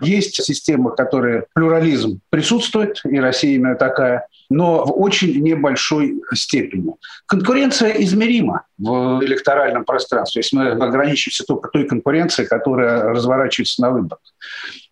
Есть 0.00 0.42
системы, 0.42 0.96
которые 0.96 1.44
плюрализм 1.54 2.20
присутствует, 2.30 3.02
и 3.04 3.20
Россия 3.20 3.54
именно 3.54 3.76
такая– 3.76 4.26
но 4.50 4.84
в 4.84 5.00
очень 5.00 5.40
небольшой 5.42 6.20
степени. 6.34 6.92
Конкуренция 7.26 7.92
измерима 8.02 8.64
в 8.78 9.22
электоральном 9.22 9.84
пространстве, 9.84 10.40
если 10.40 10.56
мы 10.56 10.70
ограничимся 10.70 11.44
только 11.46 11.70
той 11.70 11.84
конкуренцией, 11.84 12.48
которая 12.48 13.04
разворачивается 13.04 13.80
на 13.80 13.90
выборах. 13.90 14.20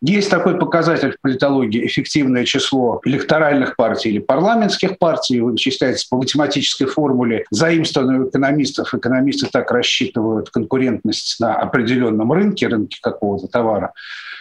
Есть 0.00 0.30
такой 0.30 0.56
показатель 0.58 1.12
в 1.12 1.20
политологии– 1.20 1.84
эффективное 1.86 2.44
число 2.44 3.00
электоральных 3.04 3.74
партий 3.74 4.10
или 4.10 4.20
парламентских 4.20 4.96
партий, 4.96 5.40
вычисляется 5.40 6.06
по 6.08 6.16
математической 6.16 6.86
формуле, 6.86 7.44
заимствованной 7.50 8.28
экономистов. 8.28 8.94
Экономисты 8.94 9.48
так 9.50 9.72
рассчитывают 9.72 10.50
конкурентность 10.50 11.40
на 11.40 11.56
определенном 11.56 12.32
рынке, 12.32 12.68
рынке 12.68 12.98
какого-то 13.02 13.48
товара. 13.48 13.92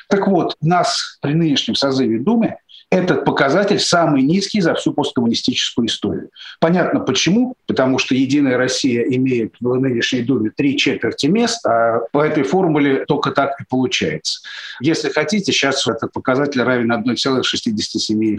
Так 0.10 0.28
вот, 0.28 0.56
нас 0.62 1.18
при 1.22 1.34
нынешнем 1.34 1.76
созыве 1.76 2.20
Думы 2.20 2.58
этот 2.90 3.26
показатель 3.26 3.80
самый 3.80 4.22
низкий 4.22 4.62
за 4.62 4.74
всю 4.74 4.94
посткоммунистическую 4.94 5.88
историю. 5.88 6.30
Понятно 6.60 7.02
почему. 7.02 7.56
Потому 7.68 7.98
что 8.00 8.16
«Единая 8.16 8.58
Россия» 8.58 9.04
имеет 9.04 9.56
в 9.60 9.76
нынешней 9.76 10.22
Думе 10.22 10.52
три 10.56 10.78
четверти 10.78 11.26
мест, 11.26 11.66
а 11.66 12.00
по 12.12 12.22
этой 12.24 12.44
формуле 12.44 13.06
только 13.06 13.32
так 13.32 13.60
и 13.60 13.66
получается. 13.70 14.40
Если 14.80 15.10
хотите, 15.10 15.52
сейчас 15.52 15.86
этот 15.86 16.14
показатель 16.14 16.62
равен 16.62 16.92
1,67 16.92 18.38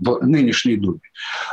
в 0.00 0.26
нынешней 0.26 0.76
Думе. 0.76 0.98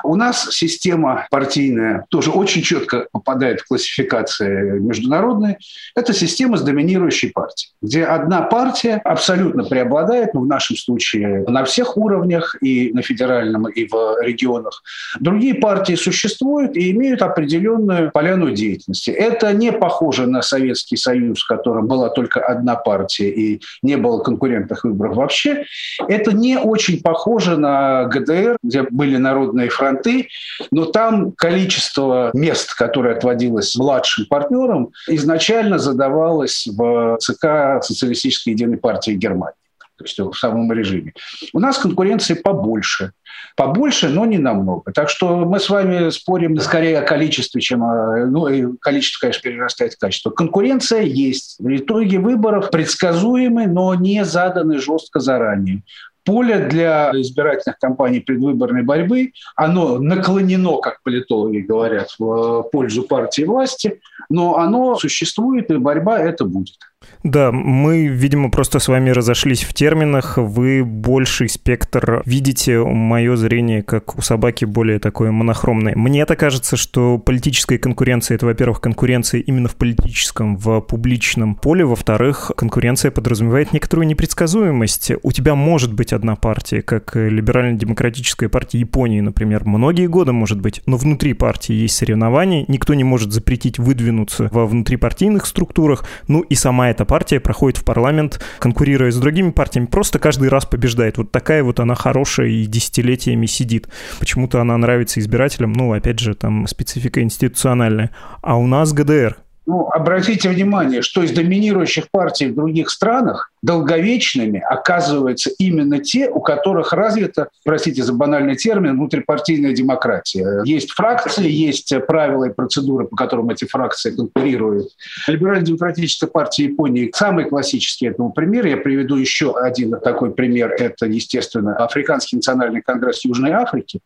У 0.03 0.15
нас 0.15 0.47
система 0.51 1.27
партийная 1.29 2.05
тоже 2.09 2.31
очень 2.31 2.63
четко 2.63 3.07
попадает 3.11 3.61
в 3.61 3.67
классификации 3.67 4.79
международные. 4.79 5.59
Это 5.95 6.13
система 6.13 6.57
с 6.57 6.63
доминирующей 6.63 7.29
партией, 7.29 7.71
где 7.81 8.03
одна 8.03 8.41
партия 8.41 8.99
абсолютно 9.03 9.63
преобладает, 9.63 10.33
ну, 10.33 10.41
в 10.41 10.47
нашем 10.47 10.75
случае 10.75 11.43
на 11.47 11.63
всех 11.65 11.97
уровнях, 11.97 12.30
уровнях, 12.31 12.55
и 12.61 12.91
на 12.93 13.01
федеральном, 13.01 13.67
и 13.67 13.87
в 13.87 14.21
регионах. 14.21 14.83
Другие 15.19 15.55
партии 15.55 15.95
существуют 15.95 16.75
и 16.75 16.91
имеют 16.91 17.21
определенную 17.21 18.11
поляну 18.11 18.51
деятельности. 18.51 19.11
Это 19.11 19.53
не 19.53 19.71
похоже 19.71 20.27
на 20.27 20.41
Советский 20.41 20.97
Союз, 20.97 21.41
в 21.41 21.47
котором 21.47 21.87
была 21.87 22.09
только 22.09 22.39
одна 22.39 22.75
партия 22.75 23.29
и 23.29 23.61
не 23.83 23.97
было 23.97 24.19
конкурентных 24.23 24.83
выборов 24.83 25.15
вообще. 25.15 25.65
Это 26.07 26.31
не 26.31 26.57
очень 26.57 27.01
похоже 27.01 27.57
на 27.57 28.05
ГДР, 28.05 28.57
где 28.63 28.83
были 28.83 29.17
народные 29.17 29.69
фронты, 29.69 30.27
но 30.71 30.85
там 30.85 31.31
количество 31.31 32.31
мест, 32.33 32.73
которое 32.75 33.15
отводилось 33.15 33.75
младшим 33.75 34.25
партнерам, 34.25 34.89
изначально 35.07 35.79
задавалось 35.79 36.67
в 36.67 37.17
ЦК 37.19 37.83
Социалистической 37.83 38.53
единой 38.53 38.77
партии 38.77 39.11
Германии. 39.11 39.55
То 40.01 40.07
есть 40.07 40.19
в 40.19 40.33
самом 40.33 40.71
режиме. 40.71 41.13
У 41.53 41.59
нас 41.59 41.77
конкуренции 41.77 42.33
побольше. 42.33 43.11
Побольше, 43.55 44.09
но 44.09 44.25
не 44.25 44.37
намного. 44.37 44.91
Так 44.91 45.09
что 45.09 45.45
мы 45.45 45.59
с 45.59 45.69
вами 45.69 46.09
спорим 46.09 46.57
скорее 46.59 46.99
о 46.99 47.05
количестве, 47.05 47.61
чем 47.61 47.83
о... 47.83 48.25
Ну, 48.27 48.75
количество, 48.79 49.25
конечно, 49.25 49.41
перерастает 49.41 49.93
в 49.93 49.99
качество. 49.99 50.29
Конкуренция 50.29 51.01
есть. 51.01 51.57
В 51.59 51.75
итоге 51.75 52.19
выборов 52.19 52.71
предсказуемы, 52.71 53.67
но 53.67 53.93
не 53.95 54.23
заданы 54.25 54.79
жестко 54.79 55.19
заранее 55.19 55.83
поле 56.23 56.67
для 56.67 57.11
избирательных 57.13 57.79
кампаний 57.79 58.21
предвыборной 58.21 58.83
борьбы, 58.83 59.31
оно 59.55 59.97
наклонено, 59.99 60.77
как 60.77 61.01
политологи 61.03 61.59
говорят, 61.59 62.13
в 62.19 62.63
пользу 62.71 63.03
партии 63.03 63.43
власти, 63.43 64.01
но 64.29 64.57
оно 64.57 64.95
существует, 64.95 65.71
и 65.71 65.77
борьба 65.77 66.19
это 66.19 66.45
будет. 66.45 66.75
Да, 67.23 67.51
мы, 67.51 68.07
видимо, 68.07 68.49
просто 68.49 68.79
с 68.79 68.87
вами 68.87 69.11
разошлись 69.11 69.63
в 69.63 69.73
терминах. 69.73 70.37
Вы 70.37 70.83
больший 70.83 71.49
спектр 71.49 72.23
видите, 72.25 72.79
мое 72.83 73.35
зрение, 73.35 73.83
как 73.83 74.17
у 74.17 74.21
собаки, 74.21 74.65
более 74.65 74.97
такое 74.99 75.31
монохромное. 75.31 75.95
Мне 75.95 76.21
это 76.21 76.35
кажется, 76.35 76.77
что 76.77 77.19
политическая 77.19 77.77
конкуренция— 77.77 78.35
это, 78.37 78.47
во-первых, 78.47 78.81
конкуренция 78.81 79.41
именно 79.41 79.69
в 79.69 79.75
политическом, 79.75 80.57
в 80.57 80.81
публичном 80.81 81.55
поле. 81.55 81.85
Во-вторых, 81.85 82.51
конкуренция 82.57 83.11
подразумевает 83.11 83.71
некоторую 83.71 84.07
непредсказуемость. 84.07 85.11
У 85.21 85.31
тебя 85.31 85.53
может 85.53 85.93
быть 85.93 86.13
одна 86.13 86.35
партия, 86.35 86.81
как 86.81 87.15
либерально-демократическая 87.15 88.49
партия 88.49 88.79
Японии, 88.79 89.21
например, 89.21 89.65
многие 89.65 90.07
годы 90.07 90.31
может 90.31 90.59
быть, 90.59 90.81
но 90.87 90.97
внутри 90.97 91.33
партии 91.33 91.73
есть 91.73 91.95
соревнования, 91.95 92.65
никто 92.67 92.93
не 92.95 93.03
может 93.03 93.31
запретить 93.31 93.77
выдвинуться 93.77 94.49
во 94.51 94.65
внутрипартийных 94.65 95.45
структурах, 95.45 96.05
ну 96.27 96.41
и 96.41 96.55
сама 96.55 96.90
эта 96.91 97.05
партия 97.05 97.39
проходит 97.39 97.79
в 97.79 97.83
парламент, 97.83 98.41
конкурируя 98.59 99.11
с 99.11 99.17
другими 99.17 99.51
партиями, 99.51 99.87
просто 99.87 100.19
каждый 100.19 100.49
раз 100.49 100.65
побеждает. 100.65 101.17
Вот 101.17 101.31
такая 101.31 101.63
вот 101.63 101.79
она 101.79 101.95
хорошая 101.95 102.47
и 102.47 102.65
десятилетиями 102.65 103.45
сидит. 103.45 103.87
Почему-то 104.19 104.61
она 104.61 104.77
нравится 104.77 105.19
избирателям, 105.19 105.73
ну, 105.73 105.93
опять 105.93 106.19
же, 106.19 106.35
там 106.35 106.67
специфика 106.67 107.21
институциональная. 107.21 108.11
А 108.41 108.57
у 108.57 108.67
нас 108.67 108.93
ГДР, 108.93 109.37
ну, 109.67 109.89
обратите 109.89 110.49
внимание, 110.49 111.01
что 111.01 111.21
из 111.21 111.31
доминирующих 111.31 112.09
партий 112.09 112.47
в 112.47 112.55
других 112.55 112.89
странах 112.89 113.51
долговечными 113.61 114.59
оказываются 114.59 115.51
именно 115.59 115.99
те, 115.99 116.29
у 116.29 116.41
которых 116.41 116.93
развита, 116.93 117.49
простите 117.63 118.01
за 118.03 118.13
банальный 118.13 118.55
термин, 118.55 118.93
внутрипартийная 118.93 119.73
демократия. 119.73 120.61
Есть 120.65 120.91
фракции, 120.91 121.47
есть 121.47 121.93
правила 122.07 122.45
и 122.45 122.53
процедуры, 122.53 123.05
по 123.05 123.15
которым 123.15 123.51
эти 123.51 123.65
фракции 123.65 124.09
конкурируют. 124.15 124.89
Либерально-демократическая 125.27 126.27
партия 126.27 126.63
Японии 126.65 127.11
самый 127.13 127.45
классический 127.45 128.07
этому 128.07 128.31
пример. 128.31 128.65
Я 128.65 128.77
приведу 128.77 129.15
еще 129.15 129.55
один 129.55 129.99
такой 129.99 130.31
пример. 130.31 130.73
Это, 130.77 131.05
естественно, 131.05 131.75
Африканский 131.75 132.37
национальный 132.37 132.81
конгресс 132.81 133.23
Южной 133.23 133.51
Африки. 133.51 133.99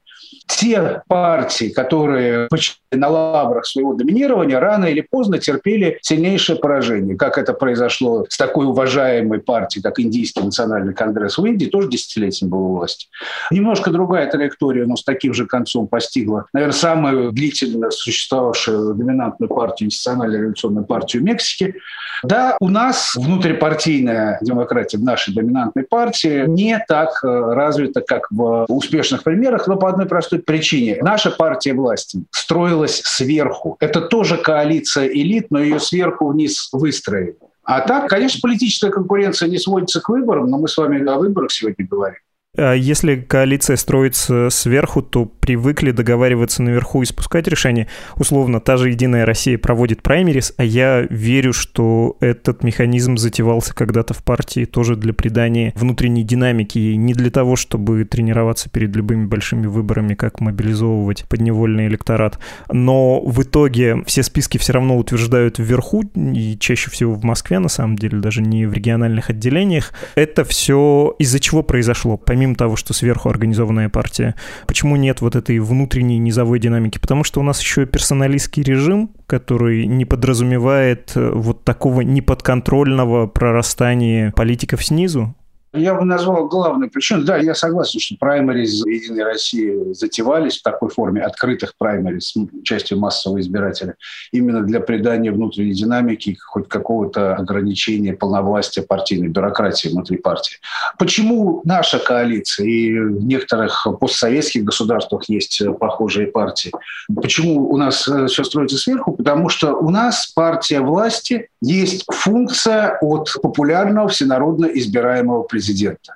Те 0.48 1.02
партии, 1.08 1.70
которые 1.70 2.48
на 2.92 3.10
лаврах 3.10 3.66
своего 3.66 3.94
доминирования, 3.94 4.60
рано 4.60 4.86
или 4.86 5.02
поздно 5.02 5.38
терпели 5.38 5.98
сильнейшее 6.02 6.58
поражение. 6.58 7.18
Как 7.18 7.38
это 7.38 7.54
произошло 7.54 8.26
с 8.30 8.38
такой 8.38 8.66
уважаемой 8.66 9.40
партией, 9.40 9.84
как 9.84 10.00
Индийский 10.00 10.42
национальный 10.42 10.94
конгресс 10.94 11.38
в 11.38 11.46
Индии, 11.46 11.66
тоже 11.66 11.90
десятилетием 11.90 12.50
был 12.50 12.60
у 12.60 12.76
власти. 12.78 13.08
Немножко 13.52 13.92
другая 13.92 14.30
траектория, 14.30 14.86
но 14.86 14.96
с 14.96 15.04
таким 15.04 15.34
же 15.34 15.46
концом 15.46 15.88
постигла, 15.88 16.46
наверное, 16.54 16.74
самую 16.74 17.32
длительно 17.32 17.92
существовавшую 17.92 18.96
доминантную 18.96 19.50
партию, 19.50 19.88
национальную 19.88 20.42
революционную 20.42 20.86
партию 20.86 21.24
Мексики. 21.24 21.76
Да, 22.24 22.56
у 22.60 22.70
нас 22.70 23.14
внутрипартийная 23.16 24.40
демократия 24.42 24.98
в 24.98 25.04
нашей 25.04 25.34
доминантной 25.34 25.84
партии 25.84 26.46
не 26.48 26.84
так 26.88 27.24
э, 27.24 27.28
развита, 27.28 28.02
как 28.02 28.28
в 28.32 28.66
успешных 28.70 29.24
примерах, 29.24 29.68
но 29.68 29.76
по 29.76 29.90
одной 29.90 30.08
простой 30.16 30.40
причине. 30.40 30.98
Наша 31.02 31.30
партия 31.30 31.74
власти 31.74 32.24
строилась 32.32 33.02
сверху. 33.04 33.76
Это 33.82 34.00
тоже 34.00 34.38
коалиция 34.38 35.08
элит, 35.08 35.48
но 35.50 35.60
ее 35.60 35.78
сверху 35.82 36.30
вниз 36.30 36.70
выстроили. 36.72 37.36
А 37.66 37.82
так, 37.82 38.08
конечно, 38.08 38.40
политическая 38.42 38.92
конкуренция 38.92 39.50
не 39.50 39.58
сводится 39.58 40.00
к 40.00 40.08
выборам, 40.08 40.50
но 40.50 40.58
мы 40.58 40.70
с 40.70 40.78
вами 40.78 41.06
о 41.06 41.18
выборах 41.18 41.52
сегодня 41.52 41.86
говорим. 41.86 42.20
А 42.58 42.74
если 42.74 43.16
коалиция 43.16 43.76
строится 43.76 44.50
сверху, 44.50 45.02
то 45.02 45.26
привыкли 45.26 45.92
договариваться 45.92 46.64
наверху 46.64 47.02
и 47.02 47.06
спускать 47.06 47.48
решения. 47.48 47.88
Условно, 48.18 48.60
та 48.60 48.78
же 48.78 48.90
«Единая 48.90 49.26
Россия» 49.26 49.58
проводит 49.58 50.02
праймерис, 50.02 50.54
а 50.58 50.64
я 50.64 51.02
верю, 51.10 51.54
что 51.54 52.18
этот 52.20 52.64
механизм 52.64 53.18
затевался 53.18 53.74
когда-то 53.74 54.14
в 54.14 54.24
партии 54.24 54.66
тоже 54.66 54.96
для 54.96 55.14
придания 55.14 55.74
внутренней 55.76 56.24
динамики, 56.24 56.78
и 56.78 56.98
не 56.98 57.14
для 57.14 57.30
того, 57.30 57.56
чтобы 57.56 58.06
тренироваться 58.06 58.70
перед 58.70 58.96
любыми 58.96 59.26
большими 59.26 59.68
выборами, 59.68 60.14
как 60.14 60.40
мобилизовывать 60.40 61.26
подневольный 61.28 61.88
электорат. 61.88 62.40
Но 62.72 63.22
в 63.22 63.42
итоге 63.42 64.04
все 64.06 64.24
списки 64.24 64.58
все 64.58 64.74
равно 64.74 64.98
утверждают 64.98 65.60
вверху, 65.60 66.04
и 66.16 66.58
чаще 66.60 66.90
всего 66.90 67.14
в 67.14 67.24
Москве, 67.24 67.60
на 67.60 67.70
самом 67.70 67.98
деле, 67.98 68.20
даже 68.20 68.42
не 68.42 68.66
в 68.66 68.74
региональных 68.74 69.30
отделениях. 69.30 69.94
Это 70.16 70.44
все 70.44 71.16
из-за 71.20 71.40
чего 71.40 71.64
произошло? 71.64 72.18
Помимо 72.18 72.45
помимо 72.46 72.56
того, 72.56 72.76
что 72.76 72.94
сверху 72.94 73.30
организованная 73.30 73.90
партия, 73.90 74.36
почему 74.68 74.96
нет 74.98 75.22
вот 75.22 75.36
этой 75.36 75.58
внутренней 75.60 76.20
низовой 76.20 76.60
динамики? 76.60 77.00
Потому 77.00 77.24
что 77.24 77.40
у 77.40 77.44
нас 77.44 77.60
еще 77.60 77.88
персоналистский 77.88 78.62
режим, 78.62 79.10
который 79.26 79.88
не 79.88 80.06
подразумевает 80.06 81.14
э, 81.16 81.32
вот 81.34 81.64
такого 81.64 82.02
неподконтрольного 82.02 83.26
прорастания 83.26 84.32
политиков 84.32 84.86
снизу, 84.86 85.36
я 85.76 85.96
бы 85.96 86.06
назвал 86.06 86.48
главной 86.48 86.90
причиной. 86.90 87.26
Да, 87.26 87.38
я 87.38 87.56
согласен, 87.56 88.00
что 88.00 88.16
праймериз 88.20 88.86
Единой 88.86 89.24
России 89.24 89.94
затевались 89.94 90.60
в 90.60 90.64
такой 90.64 90.90
форме, 90.90 91.22
открытых 91.22 91.74
праймериз 91.78 92.30
с 92.30 92.36
участием 92.36 93.00
массового 93.00 93.40
избирателя, 93.40 93.96
именно 94.32 94.62
для 94.62 94.80
придания 94.80 95.32
внутренней 95.32 95.74
динамики, 95.74 96.38
хоть 96.44 96.68
какого-то 96.68 97.36
ограничения 97.36 98.14
полновластия 98.14 98.84
партийной 98.84 99.28
бюрократии 99.28 99.90
внутри 99.90 100.18
партии. 100.18 100.58
Почему 100.98 101.62
наша 101.66 102.00
коалиция 102.00 102.66
и 102.66 103.00
в 103.00 103.26
некоторых 103.26 103.88
постсоветских 104.00 104.64
государствах 104.64 105.30
есть 105.30 105.62
похожие 105.80 106.28
партии? 106.28 106.72
Почему 107.14 107.70
у 107.70 107.78
нас 107.78 108.08
э, 108.08 108.28
все 108.28 108.44
строится 108.44 108.78
сверху? 108.78 109.12
Потому 109.14 109.50
что 109.50 109.76
у 109.76 109.90
нас 109.90 110.28
партия 110.28 110.82
власти 110.82 111.50
есть 111.62 112.06
функция 112.12 112.98
от 113.02 113.34
популярного 113.42 114.08
всенародно 114.08 114.66
избираемого 114.66 115.44
президента 115.44 115.65
президента. 115.66 116.16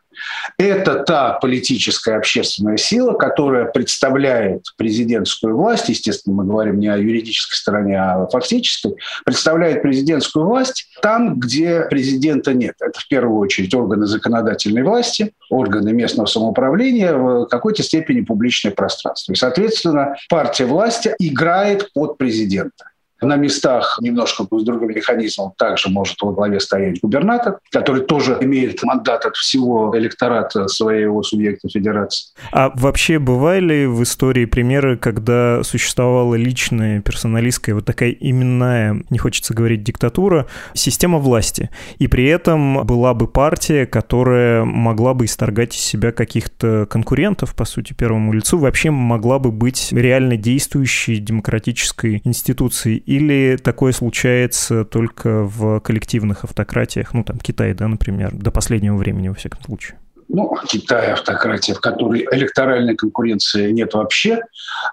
Это 0.58 1.04
та 1.04 1.34
политическая 1.34 2.18
общественная 2.18 2.78
сила, 2.78 3.14
которая 3.14 3.66
представляет 3.66 4.64
президентскую 4.78 5.56
власть, 5.56 5.88
естественно, 5.90 6.36
мы 6.36 6.46
говорим 6.46 6.80
не 6.80 6.88
о 6.88 6.98
юридической 6.98 7.56
стороне, 7.56 7.98
а 7.98 8.24
о 8.24 8.28
фактической, 8.28 8.96
представляет 9.26 9.82
президентскую 9.82 10.46
власть 10.46 10.88
там, 11.02 11.40
где 11.40 11.82
президента 11.90 12.54
нет. 12.54 12.76
Это 12.82 13.00
в 13.00 13.08
первую 13.08 13.40
очередь 13.40 13.74
органы 13.74 14.08
законодательной 14.08 14.84
власти, 14.84 15.32
органы 15.50 15.94
местного 15.94 16.28
самоуправления, 16.28 17.14
в 17.14 17.46
какой-то 17.46 17.82
степени 17.82 18.22
публичное 18.22 18.74
пространство. 18.74 19.32
И, 19.32 19.36
соответственно, 19.36 20.16
партия 20.30 20.66
власти 20.66 21.16
играет 21.20 21.92
под 21.94 22.18
президента. 22.18 22.90
На 23.22 23.36
местах 23.36 24.00
немножко 24.02 24.46
с 24.50 24.64
другим 24.64 24.90
механизмом 24.90 25.54
также 25.58 25.90
может 25.90 26.22
во 26.22 26.32
главе 26.32 26.60
стоять 26.60 27.02
губернатор, 27.02 27.60
который 27.72 28.04
тоже 28.04 28.38
имеет 28.42 28.82
мандат 28.84 29.26
от 29.26 29.36
всего 29.36 29.92
электората 29.98 30.68
своего 30.68 31.22
субъекта 31.24 31.68
федерации. 31.70 32.30
А 32.52 32.72
вообще 32.76 33.20
бывали 33.20 33.86
в 33.86 34.04
истории 34.04 34.46
примеры, 34.46 34.98
когда 34.98 35.64
существовала 35.64 36.36
личная, 36.36 37.02
персоналистская, 37.02 37.76
вот 37.76 37.86
такая 37.86 38.12
именная, 38.12 39.04
не 39.10 39.18
хочется 39.18 39.54
говорить 39.54 39.84
диктатура, 39.84 40.48
система 40.74 41.18
власти, 41.18 41.70
и 41.98 42.08
при 42.08 42.26
этом 42.28 42.86
была 42.86 43.14
бы 43.14 43.28
партия, 43.28 43.86
которая 43.86 44.64
могла 44.64 45.14
бы 45.14 45.26
исторгать 45.26 45.76
из 45.76 45.82
себя 45.82 46.12
каких-то 46.12 46.86
конкурентов, 46.90 47.56
по 47.56 47.66
сути, 47.66 47.94
первому 47.94 48.34
лицу, 48.34 48.58
вообще 48.58 48.92
могла 48.92 49.40
бы 49.40 49.52
быть 49.52 49.90
реально 49.92 50.38
действующей 50.38 51.18
демократической 51.18 52.22
институцией 52.24 53.04
или 53.10 53.58
такое 53.58 53.92
случается 53.92 54.86
только 54.86 55.44
в 55.44 55.80
коллективных 55.80 56.44
автократиях, 56.44 57.16
ну, 57.16 57.24
там, 57.24 57.40
Китай, 57.40 57.74
да, 57.74 57.88
например, 57.88 58.30
до 58.34 58.52
последнего 58.52 58.98
времени, 58.98 59.30
во 59.30 59.34
всяком 59.34 59.64
случае? 59.64 59.98
ну, 60.30 60.56
Китай 60.68 61.12
автократия, 61.12 61.74
в 61.74 61.82
которой 61.82 62.26
электоральной 62.32 62.96
конкуренции 62.96 63.72
нет 63.72 63.96
вообще. 63.96 64.42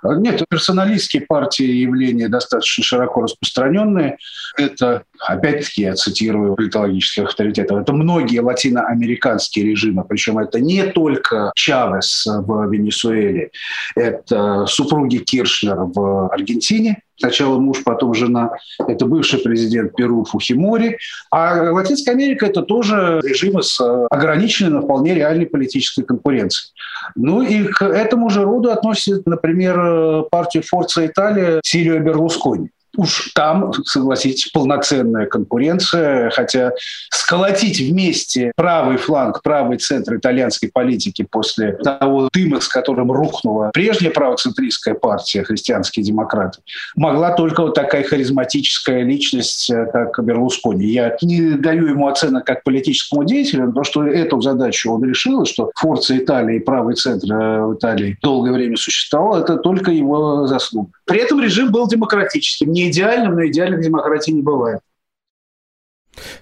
Нет, 0.02 0.42
персоналистские 0.48 1.22
партии 1.22 1.66
явления 1.66 2.28
достаточно 2.28 2.82
широко 2.82 3.20
распространенные. 3.20 4.16
Это 4.56 5.04
опять-таки 5.20 5.82
я 5.82 5.94
цитирую 5.94 6.54
политологических 6.54 7.24
авторитетов, 7.24 7.82
это 7.82 7.92
многие 7.92 8.38
латиноамериканские 8.38 9.66
режимы, 9.66 10.04
причем 10.04 10.38
это 10.38 10.58
не 10.58 10.84
только 10.84 11.52
Чавес 11.54 12.26
в 12.26 12.70
Венесуэле, 12.70 13.50
это 13.94 14.64
супруги 14.64 15.18
Киршнер 15.18 15.76
в 15.76 16.32
Аргентине, 16.32 17.02
Сначала 17.18 17.58
муж, 17.58 17.82
потом 17.84 18.14
жена. 18.14 18.52
Это 18.86 19.06
бывший 19.06 19.38
президент 19.38 19.94
Перу 19.96 20.24
Фухимори. 20.24 20.98
А 21.30 21.72
Латинская 21.72 22.12
Америка– 22.12 22.46
это 22.46 22.62
тоже 22.62 23.20
режимы 23.22 23.62
с 23.62 23.80
ограниченной, 24.10 24.70
но 24.70 24.82
вполне 24.82 25.14
реальной 25.14 25.46
политической 25.46 26.02
конкуренцией. 26.02 26.72
Ну 27.14 27.42
и 27.42 27.64
к 27.64 27.82
этому 27.82 28.30
же 28.30 28.44
роду 28.44 28.70
относится, 28.70 29.22
например, 29.26 30.24
партия 30.30 30.60
Форца 30.60 31.06
Италия 31.06 31.60
Сильвио 31.64 32.00
Берлускони 32.00 32.70
уж 32.96 33.32
там, 33.34 33.72
согласитесь, 33.84 34.50
полноценная 34.50 35.26
конкуренция, 35.26 36.30
хотя 36.30 36.72
сколотить 37.10 37.80
вместе 37.80 38.52
правый 38.56 38.96
фланг, 38.96 39.42
правый 39.42 39.78
центр 39.78 40.16
итальянской 40.16 40.70
политики 40.72 41.26
после 41.28 41.72
того 41.72 42.28
дыма, 42.32 42.60
с 42.60 42.68
которым 42.68 43.12
рухнула 43.12 43.70
прежняя 43.72 44.10
правоцентристская 44.12 44.94
партия, 44.94 45.44
христианские 45.44 46.04
демократы, 46.04 46.60
могла 46.94 47.32
только 47.32 47.62
вот 47.62 47.74
такая 47.74 48.02
харизматическая 48.02 49.02
личность, 49.02 49.70
э, 49.70 49.86
как 49.92 50.24
Берлускони. 50.24 50.86
Я 50.86 51.16
не 51.22 51.52
даю 51.52 51.86
ему 51.86 52.08
оценок 52.08 52.44
как 52.46 52.62
политическому 52.62 53.24
деятелю, 53.24 53.72
но 53.74 53.84
что 53.84 54.06
эту 54.06 54.40
задачу 54.40 54.92
он 54.92 55.04
решил, 55.04 55.44
что 55.44 55.70
Форца 55.76 56.16
Италии 56.16 56.58
правый 56.58 56.94
центр 56.94 57.32
э, 57.32 57.62
в 57.66 57.74
Италии 57.74 58.18
долгое 58.22 58.52
время 58.52 58.76
существовал, 58.76 59.40
это 59.40 59.56
только 59.56 59.90
его 59.90 60.46
заслуга. 60.46 60.90
При 61.04 61.20
этом 61.20 61.40
режим 61.40 61.70
был 61.70 61.86
демократическим, 61.86 62.72
не 62.72 62.85
идеальным, 62.90 63.34
но 63.34 63.46
идеальных 63.46 63.80
демократий 63.80 64.32
не 64.32 64.42
бывает. 64.42 64.80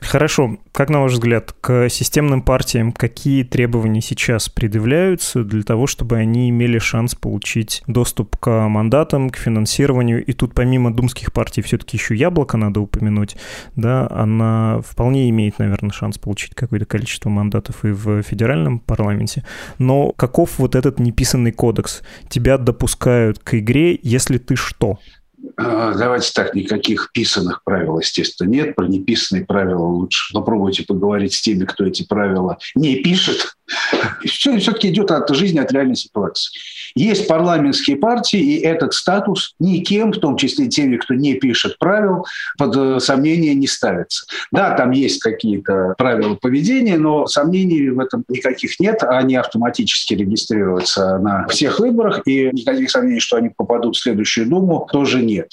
Хорошо. 0.00 0.58
Как, 0.72 0.90
на 0.90 1.02
ваш 1.02 1.12
взгляд, 1.12 1.54
к 1.60 1.88
системным 1.88 2.42
партиям 2.42 2.92
какие 2.92 3.42
требования 3.42 4.00
сейчас 4.00 4.48
предъявляются 4.48 5.44
для 5.44 5.62
того, 5.62 5.86
чтобы 5.86 6.16
они 6.16 6.50
имели 6.50 6.78
шанс 6.78 7.14
получить 7.14 7.82
доступ 7.86 8.36
к 8.36 8.68
мандатам, 8.68 9.30
к 9.30 9.36
финансированию? 9.36 10.24
И 10.24 10.32
тут 10.32 10.54
помимо 10.54 10.94
думских 10.94 11.32
партий 11.32 11.62
все-таки 11.62 11.96
еще 11.96 12.14
яблоко 12.14 12.56
надо 12.56 12.80
упомянуть. 12.80 13.36
Да, 13.76 14.08
она 14.10 14.80
вполне 14.86 15.28
имеет, 15.30 15.58
наверное, 15.58 15.90
шанс 15.90 16.18
получить 16.18 16.54
какое-то 16.54 16.86
количество 16.86 17.28
мандатов 17.28 17.84
и 17.84 17.88
в 17.88 18.22
федеральном 18.22 18.78
парламенте. 18.78 19.44
Но 19.78 20.12
каков 20.12 20.58
вот 20.58 20.74
этот 20.74 20.98
неписанный 20.98 21.52
кодекс? 21.52 22.02
Тебя 22.28 22.58
допускают 22.58 23.38
к 23.38 23.58
игре, 23.58 23.98
если 24.02 24.38
ты 24.38 24.56
что? 24.56 24.98
А, 25.56 25.94
давайте 25.94 26.32
так, 26.32 26.54
никаких 26.54 27.10
писанных 27.12 27.62
правил, 27.64 27.98
естественно, 27.98 28.48
нет. 28.48 28.74
Про 28.74 28.86
неписанные 28.86 29.44
правила 29.44 29.84
лучше 29.84 30.32
попробуйте 30.32 30.84
поговорить 30.84 31.34
с 31.34 31.42
теми, 31.42 31.64
кто 31.64 31.84
эти 31.84 32.06
правила 32.06 32.58
не 32.74 32.96
пишет. 32.96 33.56
Все 34.24 34.58
все-таки 34.58 34.88
идет 34.90 35.10
от 35.10 35.28
жизни, 35.30 35.58
от 35.58 35.72
реальной 35.72 35.96
ситуации. 35.96 36.58
Есть 36.94 37.26
парламентские 37.26 37.96
партии, 37.96 38.38
и 38.38 38.60
этот 38.60 38.94
статус 38.94 39.54
никем, 39.58 40.12
в 40.12 40.18
том 40.18 40.36
числе 40.36 40.68
теми, 40.68 40.96
кто 40.96 41.14
не 41.14 41.34
пишет 41.34 41.76
правил, 41.78 42.24
под 42.56 42.76
э, 42.76 43.00
сомнение 43.00 43.54
не 43.54 43.66
ставится. 43.66 44.26
Да, 44.52 44.76
там 44.76 44.92
есть 44.92 45.20
какие-то 45.20 45.94
правила 45.98 46.36
поведения, 46.36 46.96
но 46.96 47.26
сомнений 47.26 47.90
в 47.90 47.98
этом 47.98 48.24
никаких 48.28 48.78
нет. 48.78 49.02
Они 49.02 49.34
автоматически 49.34 50.14
регистрируются 50.14 51.18
на 51.18 51.48
всех 51.48 51.80
выборах, 51.80 52.22
и 52.26 52.50
никаких 52.52 52.90
сомнений, 52.90 53.20
что 53.20 53.38
они 53.38 53.48
попадут 53.48 53.96
в 53.96 54.00
следующую 54.00 54.46
Думу, 54.46 54.86
тоже 54.92 55.20
нет. 55.20 55.50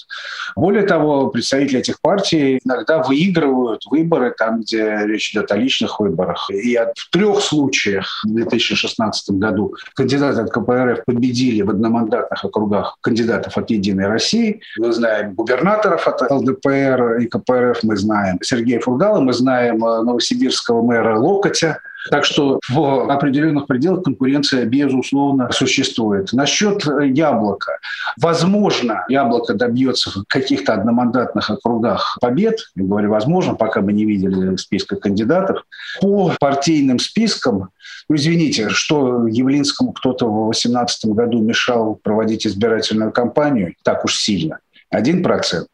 Более 0.56 0.84
того, 0.84 1.28
представители 1.28 1.80
этих 1.80 2.00
партий 2.02 2.60
иногда 2.64 3.02
выигрывают 3.02 3.82
выборы 3.90 4.36
там, 4.38 4.62
где 4.62 5.00
речь 5.06 5.32
идет 5.32 5.52
о 5.52 5.58
личных 5.58 6.00
выборах. 6.00 6.52
И 6.52 6.78
в 6.78 7.10
трех 7.10 7.42
случаях 7.42 8.24
в 8.26 8.34
2016 8.34 9.32
году 9.32 9.74
кандидаты 9.96 10.42
от 10.42 10.52
КПРФ 10.52 11.04
победили 11.06 11.31
победили 11.32 11.62
в 11.62 11.70
одномандатных 11.70 12.46
округах 12.46 12.98
кандидатов 13.02 13.58
от 13.58 13.70
«Единой 13.70 14.08
России». 14.08 14.62
Мы 14.78 14.92
знаем 14.92 15.34
губернаторов 15.34 16.08
от 16.08 16.32
ЛДПР 16.32 17.20
и 17.22 17.28
КПРФ, 17.28 17.84
мы 17.84 17.96
знаем 17.96 18.38
Сергея 18.42 18.80
Фургала, 18.80 19.20
мы 19.22 19.34
знаем 19.34 19.84
э, 19.86 20.02
новосибирского 20.04 20.82
мэра 20.82 21.18
Локотя, 21.18 21.80
так 22.10 22.26
что 22.26 22.60
в 22.70 23.12
определенных 23.12 23.68
пределах 23.68 24.04
конкуренция, 24.04 24.66
безусловно, 24.66 25.52
существует. 25.52 26.34
Насчет 26.34 26.86
яблока. 26.86 27.80
Возможно, 28.20 29.06
яблоко 29.08 29.54
добьется 29.54 30.10
в 30.10 30.24
каких-то 30.28 30.74
одномандатных 30.74 31.50
округах 31.50 32.18
побед. 32.22 32.60
Я 32.76 32.84
говорю, 32.84 33.12
возможно, 33.12 33.56
пока 33.56 33.82
мы 33.82 33.94
не 33.94 34.06
видели 34.06 34.56
списка 34.56 34.96
кандидатов. 34.96 35.64
По 36.02 36.34
партийным 36.40 37.00
спискам, 37.00 37.70
ну, 38.10 38.16
извините, 38.16 38.70
что 38.70 39.28
Явлинскому 39.28 39.94
кто-то 39.94 40.28
в 40.28 40.52
2018 40.52 41.06
году 41.12 41.42
мешал 41.42 42.00
проводить 42.02 42.48
избирательную 42.48 43.12
кампанию 43.12 43.76
так 43.84 44.06
уж 44.06 44.16
сильно. 44.16 44.60
Один 44.90 45.24
процент 45.24 45.70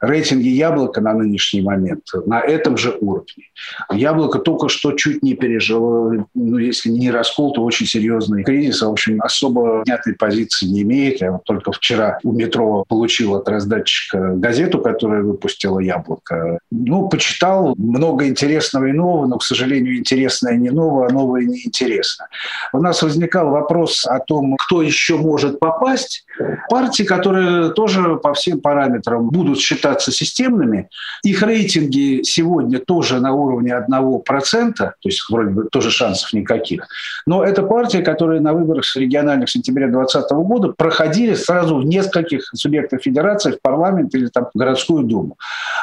рейтинги 0.00 0.48
яблока 0.48 1.00
на 1.00 1.12
нынешний 1.12 1.62
момент 1.62 2.04
на 2.26 2.40
этом 2.40 2.76
же 2.76 2.96
уровне. 3.00 3.44
Яблоко 3.90 4.38
только 4.38 4.68
что 4.68 4.92
чуть 4.92 5.22
не 5.22 5.34
пережило, 5.34 6.26
ну, 6.34 6.58
если 6.58 6.88
не 6.88 7.10
раскол, 7.10 7.52
то 7.52 7.62
очень 7.62 7.86
серьезный 7.86 8.42
кризис. 8.44 8.82
А, 8.82 8.88
в 8.88 8.92
общем, 8.92 9.20
особо 9.22 9.82
снятной 9.84 10.14
позиции 10.14 10.66
не 10.66 10.82
имеет. 10.82 11.20
Я 11.20 11.32
вот 11.32 11.44
только 11.44 11.72
вчера 11.72 12.18
у 12.22 12.32
метро 12.32 12.84
получил 12.88 13.34
от 13.36 13.48
раздатчика 13.48 14.34
газету, 14.34 14.80
которая 14.80 15.22
выпустила 15.22 15.80
яблоко. 15.80 16.58
Ну, 16.70 17.08
почитал 17.08 17.74
много 17.76 18.26
интересного 18.26 18.86
и 18.86 18.92
нового, 18.92 19.26
но, 19.26 19.38
к 19.38 19.44
сожалению, 19.44 19.98
интересное 19.98 20.56
не 20.56 20.70
новое, 20.70 21.08
а 21.08 21.12
новое 21.12 21.44
не 21.44 21.66
интересно. 21.66 22.28
У 22.72 22.78
нас 22.78 23.02
возникал 23.02 23.50
вопрос 23.50 24.06
о 24.06 24.18
том, 24.20 24.56
кто 24.56 24.82
еще 24.82 25.16
может 25.16 25.58
попасть. 25.58 26.24
Партии, 26.70 27.02
которые 27.02 27.70
тоже 27.72 28.16
по 28.16 28.32
всем 28.34 28.60
параметрам 28.60 29.28
будут 29.28 29.58
считаться 29.90 30.12
системными. 30.12 30.88
Их 31.24 31.42
рейтинги 31.42 32.22
сегодня 32.22 32.78
тоже 32.78 33.20
на 33.20 33.32
уровне 33.32 33.72
1%, 33.72 34.74
то 34.76 34.94
есть 35.04 35.22
вроде 35.30 35.50
бы 35.50 35.68
тоже 35.70 35.90
шансов 35.90 36.32
никаких. 36.32 36.86
Но 37.26 37.44
это 37.44 37.62
партия, 37.62 38.02
которые 38.02 38.40
на 38.40 38.52
выборах 38.52 38.84
региональных 38.96 39.48
в 39.48 39.52
сентябре 39.52 39.88
2020 39.88 40.30
года 40.32 40.68
проходили 40.76 41.34
сразу 41.34 41.76
в 41.76 41.84
нескольких 41.84 42.42
субъектах 42.54 43.02
федерации, 43.02 43.52
в 43.52 43.60
парламент 43.60 44.14
или 44.14 44.28
там 44.28 44.48
городскую 44.54 45.04
думу. 45.04 45.36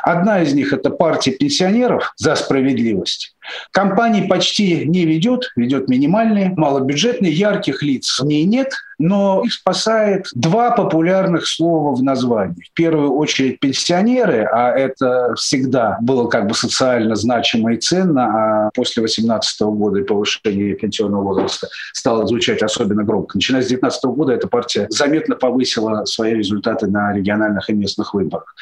Одна 0.03 0.41
из 0.41 0.53
них– 0.53 0.73
это 0.73 0.89
партия 0.89 1.31
пенсионеров 1.31 2.13
за 2.17 2.35
справедливость. 2.35 3.36
Компаний 3.71 4.27
почти 4.27 4.85
не 4.85 5.05
ведет, 5.05 5.51
ведет 5.55 5.89
минимальные, 5.89 6.53
малобюджетные, 6.55 7.31
ярких 7.31 7.81
лиц 7.83 8.19
в 8.19 8.25
ней 8.25 8.43
нет, 8.45 8.71
но 8.99 9.43
их 9.45 9.53
спасает 9.53 10.27
два 10.33 10.71
популярных 10.71 11.47
слова 11.47 11.95
в 11.95 12.01
названии. 12.01 12.63
В 12.63 12.73
первую 12.73 13.13
очередь 13.13 13.59
пенсионеры, 13.59 14.47
а 14.51 14.71
это 14.71 15.35
всегда 15.35 15.97
было 16.01 16.27
как 16.27 16.47
бы 16.47 16.55
социально 16.55 17.15
значимо 17.15 17.73
и 17.73 17.77
ценно, 17.77 18.65
а 18.67 18.69
после 18.73 19.01
2018 19.01 19.61
года 19.61 19.99
и 19.99 20.03
повышения 20.03 20.73
пенсионного 20.73 21.23
возраста 21.23 21.67
стало 21.93 22.25
звучать 22.25 22.63
особенно 22.63 23.03
громко. 23.03 23.37
Начиная 23.37 23.61
с 23.61 23.67
2019 23.67 24.05
года 24.05 24.33
эта 24.33 24.47
партия 24.47 24.87
заметно 24.89 25.35
повысила 25.35 26.05
свои 26.05 26.33
результаты 26.33 26.87
на 26.87 27.13
региональных 27.13 27.69
и 27.69 27.73
местных 27.73 28.13
выборах. 28.13 28.55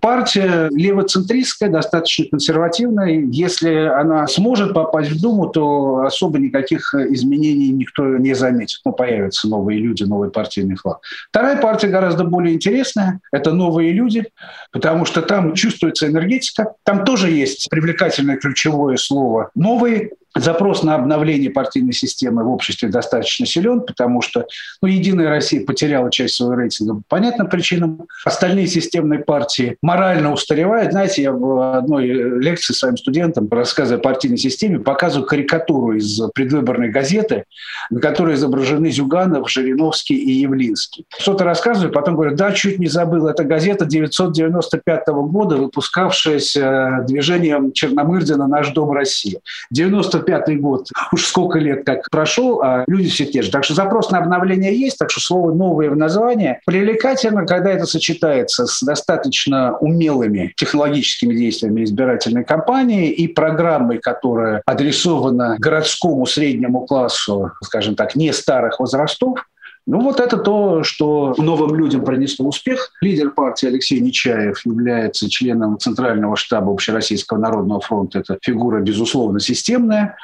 Партия 0.00 0.68
левоцентристская, 0.70 1.70
достаточно 1.70 2.26
консервативная. 2.30 3.24
Если 3.30 3.74
она 3.74 4.26
сможет 4.28 4.74
попасть 4.74 5.10
в 5.10 5.20
Думу, 5.20 5.48
то 5.48 6.02
особо 6.02 6.38
никаких 6.38 6.94
изменений 6.94 7.70
никто 7.70 8.04
не 8.04 8.34
заметит. 8.34 8.80
Ну, 8.84 8.92
появятся 8.92 9.48
новые 9.48 9.78
люди, 9.78 10.04
новый 10.04 10.30
партийный 10.30 10.76
флаг. 10.76 11.00
Вторая 11.30 11.60
партия 11.60 11.88
гораздо 11.88 12.24
более 12.24 12.54
интересная. 12.54 13.20
Это 13.32 13.52
новые 13.52 13.92
люди, 13.92 14.26
потому 14.72 15.04
что 15.04 15.22
там 15.22 15.54
чувствуется 15.54 16.06
энергетика. 16.06 16.74
Там 16.84 17.04
тоже 17.04 17.30
есть 17.30 17.68
привлекательное 17.70 18.36
ключевое 18.36 18.96
слово 18.96 19.50
«новые». 19.54 20.10
Запрос 20.38 20.82
на 20.84 20.94
обновление 20.94 21.50
партийной 21.50 21.92
системы 21.92 22.44
в 22.44 22.48
обществе 22.48 22.88
достаточно 22.88 23.44
силен, 23.44 23.80
потому 23.80 24.22
что 24.22 24.46
ну, 24.80 24.88
«Единая 24.88 25.28
Россия» 25.28 25.64
потеряла 25.64 26.10
часть 26.10 26.34
своего 26.34 26.54
рейтинга 26.54 26.94
по 26.94 27.02
понятным 27.08 27.48
причинам. 27.48 28.06
Остальные 28.24 28.68
системные 28.68 29.20
партии 29.20 29.76
морально 29.82 30.32
устаревают. 30.32 30.92
Знаете, 30.92 31.22
я 31.22 31.32
в 31.32 31.76
одной 31.76 32.06
лекции 32.06 32.72
своим 32.72 32.96
студентам, 32.96 33.48
рассказывая 33.50 33.98
о 33.98 34.02
партийной 34.02 34.38
системе, 34.38 34.78
показываю 34.78 35.26
карикатуру 35.26 35.96
из 35.96 36.20
предвыборной 36.34 36.90
газеты, 36.90 37.44
на 37.90 38.00
которой 38.00 38.36
изображены 38.36 38.90
Зюганов, 38.90 39.50
Жириновский 39.50 40.16
и 40.16 40.30
Явлинский. 40.30 41.06
Что-то 41.18 41.44
рассказываю, 41.44 41.92
потом 41.92 42.14
говорю, 42.14 42.36
да, 42.36 42.52
чуть 42.52 42.78
не 42.78 42.86
забыл, 42.86 43.26
это 43.26 43.42
газета 43.42 43.86
995 43.86 45.08
года, 45.08 45.56
выпускавшаяся 45.56 47.04
движением 47.08 47.72
Черномырдина 47.72 48.46
«Наш 48.46 48.70
дом 48.70 48.92
Россия». 48.92 49.40
95 49.70 50.27
95-й 50.28 50.56
год, 50.56 50.88
уж 51.12 51.26
сколько 51.26 51.58
лет 51.58 51.84
как 51.84 52.08
прошел, 52.10 52.60
а 52.62 52.84
люди 52.86 53.08
все 53.08 53.26
те 53.26 53.42
же. 53.42 53.50
Так 53.50 53.64
что 53.64 53.74
запрос 53.74 54.10
на 54.10 54.18
обновление 54.18 54.78
есть, 54.78 54.98
так 54.98 55.10
что 55.10 55.20
слово 55.20 55.52
«новое» 55.52 55.90
в 55.90 55.96
названии 55.96 56.60
привлекательно, 56.66 57.46
когда 57.46 57.70
это 57.70 57.86
сочетается 57.86 58.66
с 58.66 58.82
достаточно 58.82 59.76
умелыми 59.78 60.52
технологическими 60.56 61.34
действиями 61.34 61.84
избирательной 61.84 62.44
кампании 62.44 63.10
и 63.10 63.28
программой, 63.28 63.98
которая 63.98 64.62
адресована 64.66 65.56
городскому 65.58 66.26
среднему 66.26 66.86
классу, 66.86 67.52
скажем 67.62 67.94
так, 67.94 68.14
не 68.14 68.32
старых 68.32 68.80
возрастов, 68.80 69.38
ну 69.88 70.02
вот 70.02 70.20
это 70.20 70.36
то, 70.36 70.82
что 70.82 71.34
новым 71.38 71.74
людям 71.74 72.04
принесло 72.04 72.46
успех. 72.46 72.92
Лидер 73.00 73.30
партии 73.30 73.66
Алексей 73.66 73.98
Нечаев 74.00 74.60
является 74.66 75.30
членом 75.30 75.78
Центрального 75.78 76.36
штаба 76.36 76.70
Общероссийского 76.70 77.38
народного 77.38 77.80
фронта. 77.80 78.18
Это 78.18 78.36
фигура, 78.42 78.80
безусловно, 78.80 79.40
системная. 79.40 80.16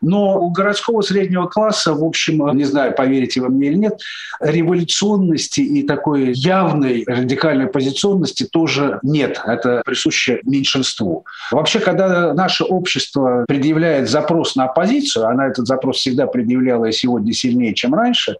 Но 0.00 0.40
у 0.40 0.50
городского 0.50 1.02
среднего 1.02 1.46
класса, 1.46 1.94
в 1.94 2.04
общем, 2.04 2.48
не 2.56 2.64
знаю, 2.64 2.94
поверите 2.94 3.40
вы 3.40 3.48
мне 3.48 3.68
или 3.68 3.76
нет, 3.76 4.00
революционности 4.40 5.60
и 5.60 5.82
такой 5.82 6.32
явной 6.32 7.04
радикальной 7.06 7.68
позиционности 7.68 8.44
тоже 8.44 8.98
нет. 9.02 9.40
Это 9.44 9.82
присуще 9.84 10.40
меньшинству. 10.44 11.24
Вообще, 11.50 11.78
когда 11.80 12.34
наше 12.34 12.64
общество 12.64 13.44
предъявляет 13.46 14.08
запрос 14.08 14.56
на 14.56 14.64
оппозицию, 14.64 15.26
она 15.28 15.46
этот 15.46 15.66
запрос 15.66 15.98
всегда 15.98 16.26
предъявляла 16.26 16.86
и 16.86 16.92
сегодня 16.92 17.32
сильнее, 17.32 17.74
чем 17.74 17.94
раньше, 17.94 18.36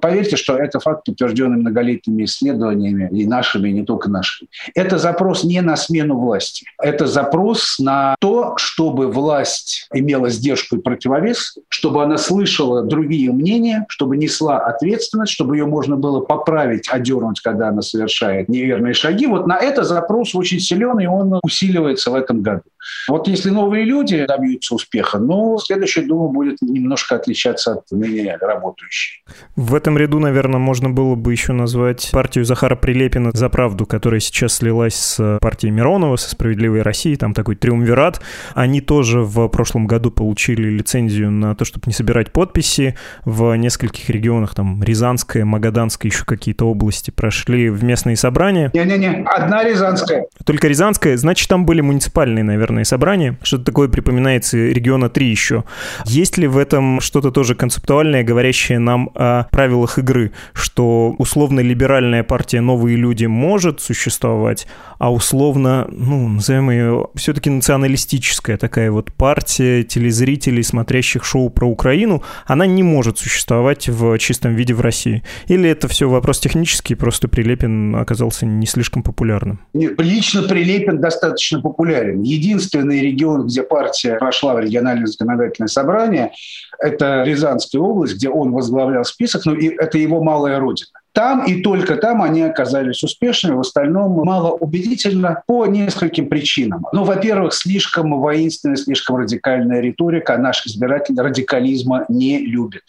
поверьте, 0.00 0.23
что 0.32 0.56
это 0.56 0.80
факт, 0.80 1.04
подтвержденный 1.04 1.58
многолетними 1.58 2.24
исследованиями, 2.24 3.08
и 3.12 3.26
нашими, 3.26 3.68
и 3.68 3.72
не 3.72 3.84
только 3.84 4.10
нашими. 4.10 4.48
Это 4.74 4.98
запрос 4.98 5.44
не 5.44 5.60
на 5.60 5.76
смену 5.76 6.18
власти. 6.18 6.66
Это 6.80 7.06
запрос 7.06 7.78
на 7.78 8.16
то, 8.20 8.54
чтобы 8.56 9.08
власть 9.08 9.86
имела 9.92 10.30
сдержку 10.30 10.76
и 10.76 10.80
противовес, 10.80 11.56
чтобы 11.68 12.02
она 12.02 12.18
слышала 12.18 12.82
другие 12.82 13.32
мнения, 13.32 13.86
чтобы 13.88 14.16
несла 14.16 14.58
ответственность, 14.58 15.32
чтобы 15.32 15.56
ее 15.56 15.66
можно 15.66 15.96
было 15.96 16.20
поправить, 16.20 16.88
одернуть, 16.88 17.40
когда 17.40 17.68
она 17.68 17.82
совершает 17.82 18.48
неверные 18.48 18.94
шаги. 18.94 19.26
Вот 19.26 19.46
на 19.46 19.58
это 19.58 19.84
запрос 19.84 20.34
очень 20.34 20.60
силен, 20.60 20.98
и 21.00 21.06
он 21.06 21.38
усиливается 21.42 22.10
в 22.10 22.14
этом 22.14 22.42
году. 22.42 22.62
Вот 23.08 23.28
если 23.28 23.50
новые 23.50 23.84
люди 23.84 24.24
добьются 24.26 24.74
успеха, 24.74 25.18
ну, 25.18 25.58
следующая 25.58 26.02
Дума 26.02 26.28
будет 26.28 26.60
немножко 26.60 27.16
отличаться 27.16 27.72
от 27.72 27.90
ныне 27.90 28.36
работающей. 28.40 29.22
В 29.56 29.74
этом 29.74 29.96
ряду, 29.96 30.13
наверное, 30.18 30.58
можно 30.58 30.90
было 30.90 31.14
бы 31.14 31.32
еще 31.32 31.52
назвать 31.52 32.10
партию 32.12 32.44
Захара 32.44 32.76
Прилепина 32.76 33.30
«За 33.32 33.48
правду», 33.48 33.86
которая 33.86 34.20
сейчас 34.20 34.54
слилась 34.54 34.94
с 34.94 35.38
партией 35.40 35.72
Миронова, 35.72 36.16
со 36.16 36.30
«Справедливой 36.30 36.82
Россией», 36.82 37.16
там 37.16 37.34
такой 37.34 37.56
триумвират. 37.56 38.20
Они 38.54 38.80
тоже 38.80 39.20
в 39.20 39.48
прошлом 39.48 39.86
году 39.86 40.10
получили 40.10 40.68
лицензию 40.68 41.30
на 41.30 41.54
то, 41.54 41.64
чтобы 41.64 41.84
не 41.86 41.92
собирать 41.92 42.32
подписи. 42.32 42.96
В 43.24 43.54
нескольких 43.54 44.10
регионах, 44.10 44.54
там 44.54 44.82
Рязанская, 44.82 45.44
Магаданская, 45.44 46.10
еще 46.10 46.24
какие-то 46.24 46.68
области 46.68 47.10
прошли 47.10 47.70
в 47.70 47.84
местные 47.84 48.16
собрания. 48.16 48.70
Не-не-не, 48.74 49.24
одна 49.26 49.64
Рязанская. 49.64 50.26
Только 50.44 50.68
Рязанская, 50.68 51.16
значит, 51.16 51.48
там 51.48 51.66
были 51.66 51.80
муниципальные, 51.80 52.44
наверное, 52.44 52.84
собрания. 52.84 53.38
Что-то 53.42 53.64
такое 53.64 53.88
припоминается 53.88 54.56
региона 54.56 55.08
3 55.08 55.26
еще. 55.28 55.64
Есть 56.04 56.38
ли 56.38 56.46
в 56.46 56.58
этом 56.58 57.00
что-то 57.00 57.30
тоже 57.30 57.54
концептуальное, 57.54 58.22
говорящее 58.22 58.78
нам 58.78 59.10
о 59.14 59.44
правилах 59.50 59.93
игры, 59.98 60.32
что 60.52 61.14
условно-либеральная 61.18 62.22
партия 62.22 62.60
«Новые 62.60 62.96
люди» 62.96 63.26
может 63.26 63.80
существовать, 63.80 64.66
а 64.98 65.12
условно, 65.12 65.86
ну, 65.90 66.28
назовем 66.28 66.70
ее 66.70 67.08
все-таки 67.14 67.50
националистическая 67.50 68.56
такая 68.56 68.90
вот 68.90 69.12
партия 69.12 69.82
телезрителей, 69.82 70.62
смотрящих 70.62 71.24
шоу 71.24 71.50
про 71.50 71.66
Украину, 71.66 72.22
она 72.46 72.66
не 72.66 72.82
может 72.82 73.18
существовать 73.18 73.88
в 73.88 74.18
чистом 74.18 74.54
виде 74.54 74.74
в 74.74 74.80
России? 74.80 75.22
Или 75.46 75.68
это 75.68 75.88
все 75.88 76.08
вопрос 76.08 76.40
технический, 76.40 76.94
просто 76.94 77.28
Прилепин 77.28 77.96
оказался 77.96 78.46
не 78.46 78.66
слишком 78.66 79.02
популярным? 79.02 79.60
Нет, 79.72 80.00
лично 80.00 80.42
Прилепин 80.42 81.00
достаточно 81.00 81.60
популярен. 81.60 82.22
Единственный 82.22 83.00
регион, 83.00 83.46
где 83.46 83.62
партия 83.62 84.16
прошла 84.16 84.54
в 84.54 84.60
региональное 84.60 85.06
законодательное 85.06 85.68
собрание, 85.68 86.32
это 86.78 87.22
Рязанская 87.24 87.80
область, 87.80 88.16
где 88.16 88.28
он 88.28 88.52
возглавлял 88.52 89.04
список, 89.04 89.46
ну 89.46 89.54
и 89.54 89.68
это 89.84 89.98
его 89.98 90.22
малая 90.22 90.58
родина. 90.58 90.90
Там 91.12 91.46
и 91.46 91.62
только 91.62 91.96
там 91.96 92.22
они 92.22 92.42
оказались 92.42 93.04
успешными, 93.04 93.54
в 93.54 93.60
остальном 93.60 94.12
малоубедительно 94.24 95.42
по 95.46 95.66
нескольким 95.66 96.28
причинам. 96.28 96.86
Ну, 96.92 97.04
во-первых, 97.04 97.54
слишком 97.54 98.18
воинственная, 98.18 98.76
слишком 98.76 99.16
радикальная 99.16 99.80
риторика, 99.80 100.34
а 100.34 100.38
наш 100.38 100.66
избиратель 100.66 101.14
радикализма 101.16 102.04
не 102.08 102.38
любит 102.38 102.82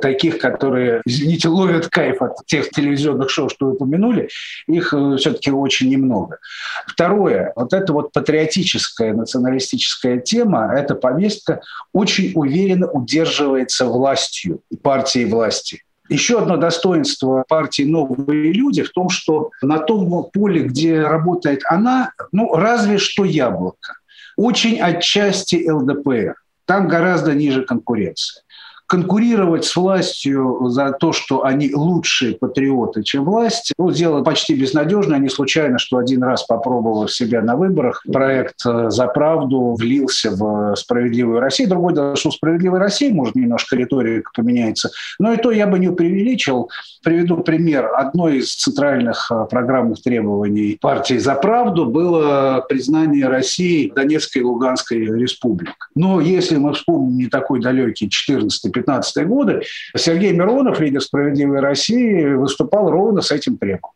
таких, 0.00 0.38
которые, 0.38 1.02
извините, 1.04 1.48
ловят 1.48 1.88
кайф 1.88 2.20
от 2.22 2.44
тех 2.46 2.70
телевизионных 2.70 3.30
шоу, 3.30 3.48
что 3.48 3.68
упомянули, 3.68 4.28
их 4.66 4.92
э, 4.92 5.16
все-таки 5.18 5.50
очень 5.50 5.90
немного. 5.90 6.38
Второе, 6.86 7.52
вот 7.56 7.72
эта 7.72 7.92
вот 7.92 8.12
патриотическая, 8.12 9.14
националистическая 9.14 10.18
тема, 10.18 10.74
эта 10.76 10.94
повестка 10.94 11.60
очень 11.92 12.32
уверенно 12.34 12.90
удерживается 12.90 13.86
властью 13.86 14.60
и 14.70 14.76
партией 14.76 15.26
власти. 15.26 15.83
Еще 16.08 16.38
одно 16.38 16.56
достоинство 16.56 17.44
партии 17.48 17.82
«Новые 17.82 18.52
люди» 18.52 18.82
в 18.82 18.90
том, 18.90 19.08
что 19.08 19.50
на 19.62 19.78
том 19.78 20.30
поле, 20.32 20.62
где 20.62 21.00
работает 21.00 21.62
она, 21.64 22.12
ну, 22.30 22.54
разве 22.54 22.98
что 22.98 23.24
яблоко. 23.24 23.94
Очень 24.36 24.80
отчасти 24.80 25.68
ЛДПР. 25.68 26.34
Там 26.66 26.88
гораздо 26.88 27.34
ниже 27.34 27.62
конкуренция 27.62 28.43
конкурировать 28.86 29.64
с 29.64 29.76
властью 29.76 30.60
за 30.66 30.92
то, 30.92 31.12
что 31.12 31.44
они 31.44 31.74
лучшие 31.74 32.34
патриоты, 32.34 33.02
чем 33.02 33.24
власть, 33.24 33.72
ну, 33.78 33.90
дело 33.90 34.22
почти 34.22 34.54
безнадежное. 34.54 35.18
Не 35.18 35.28
случайно, 35.28 35.78
что 35.78 35.96
один 35.96 36.22
раз 36.22 36.44
попробовав 36.44 37.10
себя 37.10 37.42
на 37.42 37.56
выборах, 37.56 38.04
проект 38.12 38.56
э, 38.66 38.90
«За 38.90 39.06
правду» 39.06 39.74
влился 39.78 40.30
в 40.30 40.76
«Справедливую 40.76 41.40
Россию». 41.40 41.70
Другой 41.70 41.94
дело, 41.94 42.16
что 42.16 42.30
«Справедливая 42.30 42.80
Россия» 42.80 43.12
может 43.12 43.36
немножко 43.36 43.76
риторика 43.76 44.30
поменяется. 44.34 44.90
Но 45.18 45.32
и 45.32 45.36
то 45.38 45.50
я 45.50 45.66
бы 45.66 45.78
не 45.78 45.90
преувеличил. 45.90 46.70
Приведу 47.02 47.38
пример. 47.38 47.90
Одно 47.96 48.28
из 48.28 48.54
центральных 48.54 49.30
э, 49.30 49.46
программных 49.50 50.02
требований 50.02 50.76
партии 50.80 51.16
«За 51.16 51.34
правду» 51.34 51.86
было 51.86 52.64
признание 52.68 53.28
России 53.28 53.90
Донецкой 53.94 54.42
и 54.42 54.44
Луганской 54.44 54.98
республик. 54.98 55.74
Но 55.94 56.20
если 56.20 56.56
мы 56.56 56.74
вспомним 56.74 57.16
не 57.16 57.26
такой 57.26 57.60
далекий 57.60 58.10
14 58.10 58.73
15 58.74 59.26
годы, 59.26 59.62
Сергей 59.96 60.32
Миронов, 60.32 60.80
лидер 60.80 61.00
«Справедливой 61.00 61.60
России», 61.60 62.34
выступал 62.34 62.90
ровно 62.90 63.22
с 63.22 63.30
этим 63.30 63.56
требованием. 63.56 63.94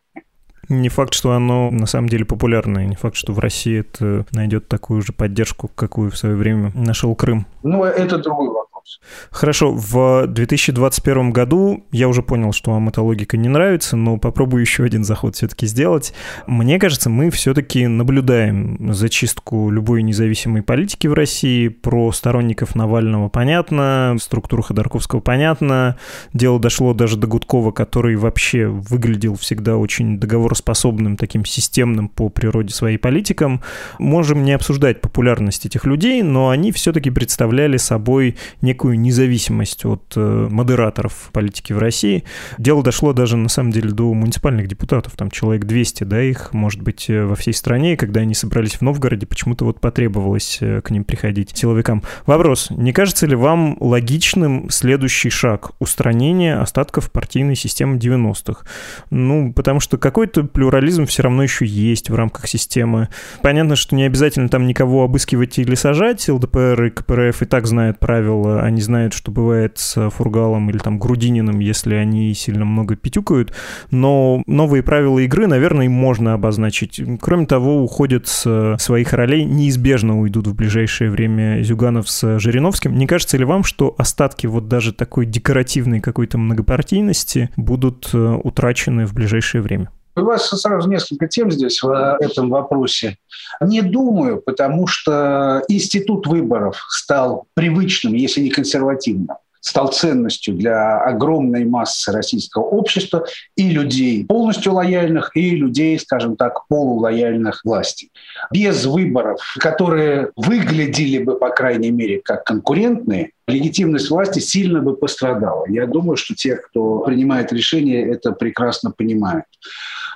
Не 0.69 0.91
факт, 0.91 1.15
что 1.15 1.33
оно 1.33 1.71
на 1.71 1.87
самом 1.87 2.11
деле 2.11 2.27
популярное, 2.27 2.85
не 2.87 2.95
факт, 2.95 3.17
что 3.17 3.33
в 3.33 3.39
России 3.39 3.81
это 3.81 4.27
найдет 4.33 4.69
такую 4.69 5.01
же 5.01 5.15
поддержку, 5.15 5.71
какую 5.75 6.11
в 6.11 6.19
свое 6.19 6.37
время 6.37 6.73
нашел 6.75 7.15
Крым. 7.15 7.47
Ну, 7.63 7.85
это 7.85 8.19
другой 8.19 8.49
вопрос 8.49 8.68
вопрос. 8.89 9.01
Хорошо, 9.31 9.73
в 9.73 10.27
2021 10.27 11.31
году 11.31 11.87
я 11.93 12.09
уже 12.09 12.23
понял, 12.23 12.53
что 12.53 12.73
вам 12.73 12.89
эта 12.89 13.03
логика 13.03 13.37
не 13.37 13.49
нравится, 13.49 13.97
но 13.97 14.19
попробую 14.19 14.63
еще 14.63 14.85
один 14.85 15.05
заход 15.05 15.37
все-таки 15.37 15.67
сделать. 15.67 16.13
Мне 16.47 16.79
кажется, 16.79 17.11
мы 17.11 17.31
все-таки 17.31 17.87
наблюдаем 17.87 18.93
зачистку 18.93 19.71
любой 19.71 20.03
независимой 20.03 20.63
политики 20.63 21.07
в 21.07 21.15
России. 21.15 21.69
Про 21.69 22.13
сторонников 22.13 22.75
Навального 22.75 23.29
понятно, 23.29 24.17
структуру 24.21 24.63
Ходорковского 24.63 25.21
понятно. 25.21 25.97
Дело 26.33 26.59
дошло 26.59 26.95
даже 26.95 27.17
до 27.17 27.27
Гудкова, 27.27 27.73
который 27.73 28.17
вообще 28.17 28.67
выглядел 28.67 29.37
всегда 29.37 29.77
очень 29.77 30.19
договороспособным, 30.19 31.17
таким 31.17 31.45
системным 31.45 32.09
по 32.09 32.29
природе 32.29 32.75
своей 32.75 32.99
политикам. 32.99 33.63
Можем 33.99 34.45
не 34.45 34.53
обсуждать 34.53 35.01
популярность 35.01 35.67
этих 35.67 35.85
людей, 35.85 36.23
но 36.23 36.51
они 36.51 36.73
все-таки 36.73 37.11
представляли 37.11 37.77
собой 37.77 38.37
некую 38.61 38.78
некую 38.79 39.01
независимость 39.01 39.85
от 39.85 40.13
э, 40.15 40.49
модераторов 40.49 41.31
политики 41.33 41.73
в 41.73 41.79
России. 41.79 42.23
Дело 42.59 42.85
дошло 42.85 43.13
даже, 43.13 43.37
на 43.37 43.49
самом 43.49 43.73
деле, 43.73 43.91
до 43.91 44.15
муниципальных 44.15 44.69
депутатов, 44.69 45.17
там 45.17 45.33
человек 45.33 45.65
200, 45.65 46.05
да, 46.05 46.23
их, 46.23 46.53
может 46.53 46.81
быть, 46.81 47.11
э, 47.11 47.25
во 47.25 47.35
всей 47.35 47.55
стране, 47.55 47.95
и 47.95 47.97
когда 47.97 48.21
они 48.21 48.35
собрались 48.35 48.75
в 48.75 48.83
Новгороде, 48.83 49.27
почему-то 49.27 49.65
вот 49.65 49.81
потребовалось 49.81 50.59
э, 50.61 50.81
к 50.81 50.91
ним 50.91 51.03
приходить 51.03 51.57
силовикам. 51.57 52.05
Вопрос, 52.25 52.71
не 52.71 52.93
кажется 52.93 53.27
ли 53.27 53.35
вам 53.35 53.77
логичным 53.81 54.71
следующий 54.71 55.31
шаг 55.31 55.73
устранения 55.81 56.55
остатков 56.55 57.11
партийной 57.11 57.57
системы 57.57 57.99
90-х? 57.99 58.65
Ну, 59.11 59.53
потому 59.53 59.81
что 59.81 59.99
какой-то 59.99 60.45
плюрализм 60.45 61.07
все 61.07 61.25
равно 61.25 61.43
еще 61.43 61.67
есть 61.67 62.11
в 62.11 62.15
рамках 62.15 62.47
системы. 62.47 63.09
Понятно, 63.43 63.75
что 63.75 63.97
не 63.97 64.05
обязательно 64.05 64.49
там 64.49 64.69
никого 64.69 65.03
обыскивать 65.03 65.59
или 65.59 65.75
сажать, 65.75 66.29
ЛДПР 66.29 66.85
и 66.85 66.91
КПРФ 66.91 67.43
и 67.43 67.45
так 67.45 67.67
знают 67.67 67.99
правила 67.99 68.58
они 68.63 68.81
знают, 68.81 69.13
что 69.13 69.31
бывает 69.31 69.79
с 69.79 70.11
Фургалом 70.11 70.71
или 70.71 70.79
там 70.79 70.99
Грудининым, 70.99 71.59
если 71.61 71.95
они 71.95 72.33
сильно 72.35 72.65
много 72.65 72.97
пятюкают, 72.97 73.55
но 73.91 74.43
новые 74.47 74.83
правила 74.83 75.19
игры, 75.19 75.47
наверное, 75.47 75.87
им 75.87 75.93
можно 75.93 76.35
обозначить. 76.35 77.01
Кроме 77.21 77.47
того, 77.47 77.83
уходят 77.83 78.27
с 78.27 78.77
своих 78.79 79.13
ролей, 79.13 79.45
неизбежно 79.45 80.19
уйдут 80.21 80.47
в 80.47 80.55
ближайшее 80.55 81.11
время 81.11 81.63
Зюганов 81.63 82.09
с 82.09 82.39
Жириновским. 82.39 82.97
Не 82.97 83.07
кажется 83.07 83.37
ли 83.37 83.45
вам, 83.45 83.65
что 83.65 83.95
остатки 83.99 84.47
вот 84.47 84.69
даже 84.69 84.93
такой 84.93 85.27
декоративной 85.27 86.01
какой-то 86.01 86.39
многопартийности 86.39 87.51
будут 87.57 88.11
э, 88.13 88.19
утрачены 88.43 89.07
в 89.07 89.15
ближайшее 89.15 89.63
время? 89.63 89.91
У 90.19 90.25
вас 90.25 90.49
сразу 90.49 90.89
несколько 90.89 91.29
тем 91.29 91.51
здесь 91.51 91.83
в 91.83 92.19
этом 92.21 92.51
вопросе. 92.51 93.17
Не 93.61 93.83
думаю, 93.83 94.41
потому 94.41 94.87
что 94.87 95.63
институт 95.69 96.27
выборов 96.27 96.85
стал 96.89 97.47
привычным, 97.55 98.15
если 98.15 98.41
не 98.41 98.51
консервативным 98.51 99.37
стал 99.61 99.89
ценностью 99.89 100.55
для 100.55 100.99
огромной 100.99 101.65
массы 101.65 102.13
российского 102.13 102.63
общества 102.63 103.27
и 103.57 103.69
людей 103.71 104.25
полностью 104.25 104.73
лояльных, 104.73 105.33
и 105.35 105.51
людей, 105.51 105.99
скажем 105.99 106.37
так, 106.37 106.67
полулояльных 106.69 107.61
власти. 107.65 108.11
Без 108.51 108.87
выборов, 108.87 109.41
которые 109.59 110.31
выглядели 110.37 111.19
бы, 111.19 111.39
по 111.39 111.51
крайней 111.51 111.91
мере, 111.91 112.21
как 112.25 112.45
конкурентные, 112.45 113.33
легитимность 113.47 114.11
власти 114.11 114.41
сильно 114.41 114.81
бы 114.81 114.97
пострадала. 114.97 115.65
Я 115.69 115.87
думаю, 115.87 116.17
что 116.17 116.35
те, 116.35 116.57
кто 116.57 117.01
принимает 117.01 117.53
решения, 117.53 118.05
это 118.05 118.33
прекрасно 118.33 118.91
понимают. 118.91 119.45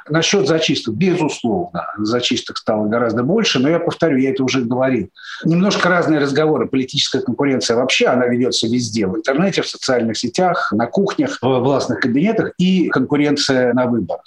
Насчет 0.08 0.48
зачисток, 0.48 0.94
безусловно, 0.94 1.86
зачисток 1.98 2.58
стало 2.58 2.86
гораздо 2.86 3.22
больше, 3.22 3.58
но 3.58 3.68
я 3.68 3.78
повторю, 3.78 4.18
я 4.18 4.30
это 4.30 4.42
уже 4.42 4.62
говорил. 4.62 5.10
Немножко 5.44 5.88
разные 5.88 6.18
разговоры. 6.20 6.66
Политическая 6.66 7.20
конкуренция 7.20 7.76
вообще, 7.76 8.06
она 8.06 8.26
ведется 8.26 8.66
везде. 8.66 9.06
В 9.06 9.16
интернете, 9.16 9.62
в 9.62 9.68
социальных 9.68 10.18
сетях, 10.18 10.72
на 10.72 10.86
кухнях, 10.86 11.38
в 11.40 11.58
властных 11.60 12.00
кабинетах 12.00 12.52
и 12.58 12.88
конкуренция 12.88 13.72
на 13.72 13.86
выборах. 13.86 14.24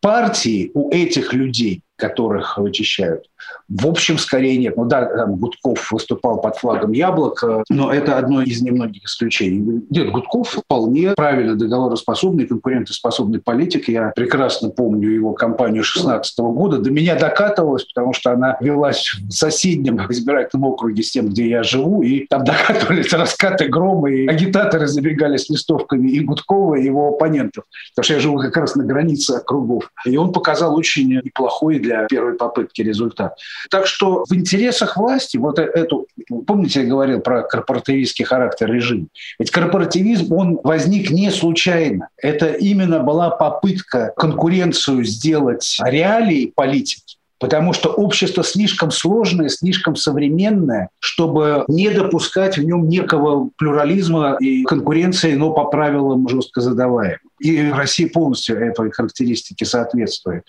Партии 0.00 0.70
у 0.72 0.90
этих 0.90 1.34
людей 1.34 1.82
которых 2.00 2.58
вычищают. 2.58 3.26
В 3.68 3.86
общем, 3.86 4.18
скорее 4.18 4.58
нет. 4.58 4.76
Ну 4.76 4.84
да, 4.84 5.04
там 5.04 5.36
Гудков 5.36 5.92
выступал 5.92 6.40
под 6.40 6.56
флагом 6.56 6.92
яблок, 6.92 7.42
но 7.68 7.92
это 7.92 8.18
одно 8.18 8.42
из 8.42 8.62
немногих 8.62 9.04
исключений. 9.04 9.82
Нет, 9.90 10.10
Гудков 10.10 10.48
вполне 10.48 11.12
правильно 11.14 11.54
договороспособный, 11.54 12.46
конкурентоспособный 12.46 13.40
политик. 13.40 13.88
Я 13.88 14.12
прекрасно 14.14 14.70
помню 14.70 15.10
его 15.10 15.32
кампанию 15.32 15.84
16 15.84 16.38
года. 16.38 16.78
До 16.78 16.90
меня 16.90 17.14
докатывалось, 17.16 17.84
потому 17.84 18.12
что 18.12 18.32
она 18.32 18.56
велась 18.60 19.14
в 19.20 19.30
соседнем 19.30 20.00
избирательном 20.10 20.64
округе 20.64 21.02
с 21.02 21.10
тем, 21.12 21.28
где 21.28 21.48
я 21.48 21.62
живу, 21.62 22.02
и 22.02 22.26
там 22.26 22.44
докатывались 22.44 23.12
раскаты 23.12 23.68
грома, 23.68 24.10
и 24.10 24.26
агитаторы 24.26 24.86
забегали 24.86 25.36
с 25.36 25.48
листовками 25.50 26.10
и 26.10 26.20
Гудкова, 26.20 26.76
и 26.76 26.84
его 26.84 27.08
оппонентов. 27.08 27.64
Потому 27.94 28.04
что 28.04 28.14
я 28.14 28.20
живу 28.20 28.38
как 28.38 28.56
раз 28.56 28.74
на 28.74 28.84
границе 28.84 29.32
округов. 29.32 29.90
И 30.06 30.16
он 30.16 30.32
показал 30.32 30.76
очень 30.76 31.08
неплохой 31.08 31.78
для 31.78 31.89
для 31.90 32.06
первой 32.06 32.34
попытки 32.34 32.82
результат. 32.82 33.36
Так 33.70 33.86
что 33.86 34.24
в 34.28 34.34
интересах 34.34 34.96
власти 34.96 35.36
вот 35.36 35.58
э, 35.58 35.62
эту, 35.62 36.06
помните, 36.46 36.82
я 36.82 36.86
говорил 36.86 37.20
про 37.20 37.42
корпоративистский 37.42 38.24
характер 38.24 38.70
режима. 38.72 39.06
Ведь 39.38 39.50
корпоративизм, 39.50 40.32
он 40.32 40.60
возник 40.62 41.10
не 41.10 41.30
случайно. 41.30 42.08
Это 42.16 42.46
именно 42.46 43.00
была 43.00 43.30
попытка 43.30 44.12
конкуренцию 44.16 45.04
сделать 45.04 45.78
реалией 45.84 46.52
политики 46.54 47.16
потому 47.40 47.72
что 47.72 47.88
общество 47.88 48.44
слишком 48.44 48.90
сложное, 48.90 49.48
слишком 49.48 49.96
современное, 49.96 50.90
чтобы 50.98 51.64
не 51.68 51.88
допускать 51.88 52.58
в 52.58 52.62
нем 52.62 52.86
некого 52.86 53.48
плюрализма 53.56 54.36
и 54.38 54.62
конкуренции, 54.64 55.34
но 55.36 55.50
по 55.54 55.64
правилам 55.64 56.28
жестко 56.28 56.60
задаваемых. 56.60 57.20
И 57.40 57.70
Россия 57.70 58.08
полностью 58.08 58.58
этой 58.58 58.90
характеристике 58.90 59.64
соответствует. 59.64 60.44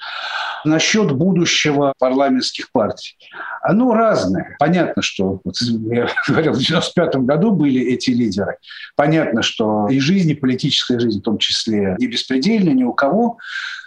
Насчет 0.66 1.14
будущего 1.14 1.94
парламентских 1.98 2.70
партий. 2.72 3.18
Оно 3.62 3.94
разное. 3.94 4.58
Понятно, 4.60 5.02
что, 5.02 5.40
вот 5.44 5.56
я 5.62 6.10
говорил, 6.28 6.54
в 6.54 6.60
95 6.60 7.16
году 7.16 7.52
были 7.52 7.82
эти 7.82 8.10
лидеры. 8.10 8.58
Понятно, 8.98 9.42
что 9.42 9.88
и 9.88 10.00
жизнь, 10.00 10.32
и 10.32 10.36
политическая 10.36 11.00
жизнь 11.00 11.20
в 11.20 11.24
том 11.24 11.38
числе 11.38 11.96
не 11.98 12.08
беспредельна 12.08 12.72
ни 12.72 12.84
у 12.84 12.94
кого. 12.94 13.38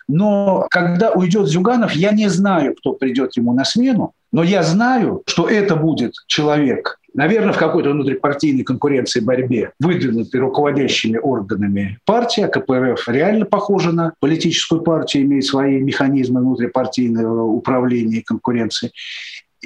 Но 0.08 0.66
когда 0.70 1.10
уйдет 1.10 1.48
Зюганов, 1.48 1.92
я 1.92 2.10
не 2.10 2.28
знаю, 2.28 2.74
кто 2.74 2.92
придет 2.94 3.36
ему 3.36 3.52
на 3.52 3.64
смену, 3.64 4.14
но 4.34 4.42
я 4.42 4.64
знаю, 4.64 5.22
что 5.26 5.48
это 5.48 5.76
будет 5.76 6.14
человек, 6.26 6.98
наверное, 7.14 7.52
в 7.52 7.56
какой-то 7.56 7.90
внутрипартийной 7.90 8.64
конкуренции 8.64 9.20
борьбе, 9.20 9.70
выдвинутый 9.78 10.40
руководящими 10.40 11.18
органами 11.18 12.00
партии, 12.04 12.42
а 12.42 12.48
КПРФ 12.48 13.08
реально 13.08 13.44
похожа 13.44 13.92
на 13.92 14.12
политическую 14.18 14.82
партию, 14.82 15.22
имеет 15.22 15.44
свои 15.44 15.80
механизмы 15.80 16.40
внутрипартийного 16.40 17.44
управления 17.44 18.18
и 18.18 18.24
конкуренции. 18.24 18.90